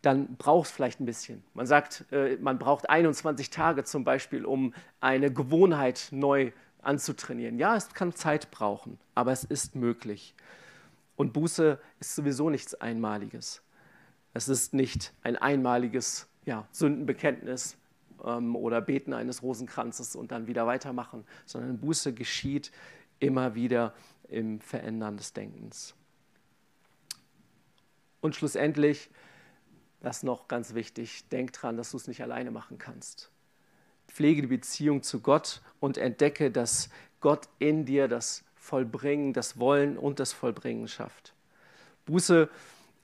dann 0.00 0.36
braucht 0.36 0.68
es 0.68 0.72
vielleicht 0.72 1.00
ein 1.00 1.06
bisschen. 1.06 1.44
Man 1.52 1.66
sagt, 1.66 2.06
äh, 2.12 2.36
man 2.36 2.58
braucht 2.58 2.88
21 2.88 3.50
Tage 3.50 3.84
zum 3.84 4.04
Beispiel, 4.04 4.46
um 4.46 4.72
eine 5.00 5.30
Gewohnheit 5.30 6.08
neu 6.12 6.52
anzutrainieren. 6.86 7.58
Ja, 7.58 7.76
es 7.76 7.92
kann 7.92 8.14
Zeit 8.14 8.50
brauchen, 8.50 8.98
aber 9.14 9.32
es 9.32 9.44
ist 9.44 9.74
möglich. 9.74 10.34
Und 11.16 11.32
Buße 11.32 11.78
ist 12.00 12.14
sowieso 12.14 12.50
nichts 12.50 12.74
Einmaliges. 12.74 13.62
Es 14.34 14.48
ist 14.48 14.74
nicht 14.74 15.12
ein 15.22 15.36
einmaliges 15.36 16.28
ja, 16.44 16.68
Sündenbekenntnis, 16.70 17.76
ähm, 18.24 18.56
oder 18.56 18.80
Beten 18.80 19.12
eines 19.12 19.42
Rosenkranzes 19.42 20.16
und 20.16 20.32
dann 20.32 20.46
wieder 20.46 20.66
weitermachen, 20.66 21.24
sondern 21.44 21.78
Buße 21.78 22.12
geschieht 22.12 22.70
immer 23.18 23.54
wieder 23.54 23.94
im 24.28 24.60
Verändern 24.60 25.16
des 25.16 25.32
Denkens. 25.32 25.94
Und 28.20 28.34
schlussendlich, 28.34 29.10
das 30.00 30.22
noch 30.22 30.48
ganz 30.48 30.74
wichtig, 30.74 31.28
denk 31.28 31.52
dran, 31.52 31.76
dass 31.76 31.92
du 31.92 31.96
es 31.96 32.08
nicht 32.08 32.22
alleine 32.22 32.50
machen 32.50 32.78
kannst. 32.78 33.30
Pflege 34.16 34.40
die 34.40 34.48
Beziehung 34.48 35.02
zu 35.02 35.20
Gott 35.20 35.60
und 35.78 35.98
entdecke, 35.98 36.50
dass 36.50 36.88
Gott 37.20 37.50
in 37.58 37.84
dir 37.84 38.08
das 38.08 38.44
Vollbringen, 38.54 39.34
das 39.34 39.58
Wollen 39.58 39.98
und 39.98 40.20
das 40.20 40.32
Vollbringen 40.32 40.88
schafft. 40.88 41.34
Buße 42.06 42.48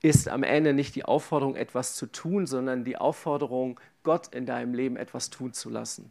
ist 0.01 0.29
am 0.29 0.42
Ende 0.42 0.72
nicht 0.72 0.94
die 0.94 1.05
Aufforderung, 1.05 1.55
etwas 1.55 1.96
zu 1.96 2.07
tun, 2.07 2.46
sondern 2.46 2.85
die 2.85 2.96
Aufforderung, 2.96 3.79
Gott 4.05 4.35
in 4.35 4.46
deinem 4.46 4.72
Leben 4.72 4.96
etwas 4.96 5.29
tun 5.29 5.53
zu 5.53 5.68
lassen. 5.68 6.11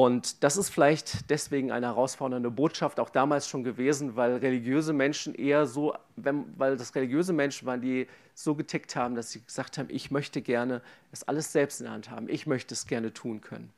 Und 0.00 0.42
das 0.42 0.56
ist 0.56 0.70
vielleicht 0.70 1.28
deswegen 1.28 1.70
eine 1.70 1.88
herausfordernde 1.88 2.50
Botschaft 2.50 2.98
auch 2.98 3.10
damals 3.10 3.46
schon 3.46 3.64
gewesen, 3.64 4.16
weil 4.16 4.36
religiöse 4.36 4.94
Menschen 4.94 5.34
eher 5.34 5.66
so, 5.66 5.94
wenn, 6.16 6.58
weil 6.58 6.78
das 6.78 6.94
religiöse 6.94 7.34
Menschen 7.34 7.66
waren, 7.66 7.82
die 7.82 8.08
so 8.32 8.54
getickt 8.54 8.96
haben, 8.96 9.14
dass 9.14 9.32
sie 9.32 9.44
gesagt 9.44 9.76
haben, 9.76 9.90
ich 9.90 10.10
möchte 10.10 10.40
gerne 10.40 10.80
es 11.12 11.22
alles 11.24 11.52
selbst 11.52 11.80
in 11.80 11.84
der 11.84 11.92
Hand 11.92 12.08
haben, 12.08 12.30
ich 12.30 12.46
möchte 12.46 12.72
es 12.72 12.86
gerne 12.86 13.12
tun 13.12 13.42
können. 13.42 13.74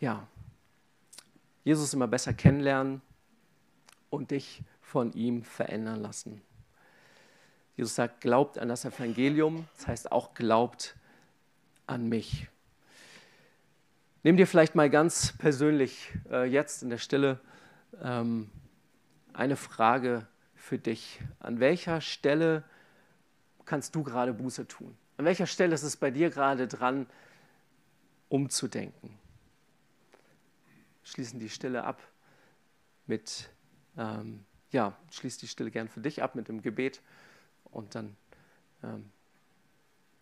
Ja, 0.00 0.28
Jesus 1.64 1.94
immer 1.94 2.08
besser 2.08 2.34
kennenlernen 2.34 3.00
und 4.10 4.32
dich 4.32 4.62
von 4.82 5.14
ihm 5.14 5.44
verändern 5.44 6.02
lassen. 6.02 6.42
Jesus 7.76 7.94
sagt, 7.94 8.20
glaubt 8.20 8.58
an 8.58 8.68
das 8.68 8.84
Evangelium, 8.84 9.66
das 9.76 9.86
heißt 9.86 10.12
auch 10.12 10.34
glaubt 10.34 10.96
an 11.86 12.08
mich. 12.08 12.48
Nimm 14.22 14.36
dir 14.36 14.46
vielleicht 14.46 14.74
mal 14.74 14.90
ganz 14.90 15.32
persönlich 15.38 16.12
äh, 16.30 16.44
jetzt 16.44 16.82
in 16.82 16.90
der 16.90 16.98
Stille 16.98 17.40
ähm, 18.02 18.50
eine 19.32 19.56
Frage 19.56 20.26
für 20.54 20.78
dich. 20.78 21.20
An 21.38 21.58
welcher 21.58 22.00
Stelle 22.00 22.64
kannst 23.64 23.94
du 23.94 24.02
gerade 24.02 24.34
Buße 24.34 24.68
tun? 24.68 24.96
An 25.16 25.24
welcher 25.24 25.46
Stelle 25.46 25.74
ist 25.74 25.82
es 25.82 25.96
bei 25.96 26.10
dir 26.10 26.28
gerade 26.28 26.68
dran, 26.68 27.06
umzudenken? 28.28 29.18
Schließen 31.02 31.40
die 31.40 31.48
Stille 31.48 31.84
ab 31.84 32.02
mit 33.06 33.48
ähm, 33.96 34.44
ja, 34.72 34.96
schließ 35.10 35.38
die 35.38 35.48
Stille 35.48 35.70
gern 35.70 35.88
für 35.88 36.00
dich 36.00 36.22
ab 36.22 36.34
mit 36.34 36.48
dem 36.48 36.62
Gebet 36.62 37.00
und 37.70 37.94
dann 37.94 38.16
ähm, 38.82 39.10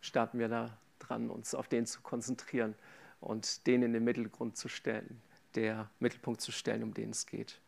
starten 0.00 0.38
wir 0.38 0.48
da 0.48 0.76
dran, 0.98 1.30
uns 1.30 1.54
auf 1.54 1.68
den 1.68 1.86
zu 1.86 2.00
konzentrieren 2.02 2.74
und 3.20 3.66
den 3.66 3.82
in 3.82 3.92
den 3.92 4.04
Mittelgrund 4.04 4.56
zu 4.56 4.68
stellen, 4.68 5.20
der 5.54 5.90
Mittelpunkt 5.98 6.40
zu 6.40 6.52
stellen, 6.52 6.82
um 6.82 6.94
den 6.94 7.10
es 7.10 7.26
geht. 7.26 7.60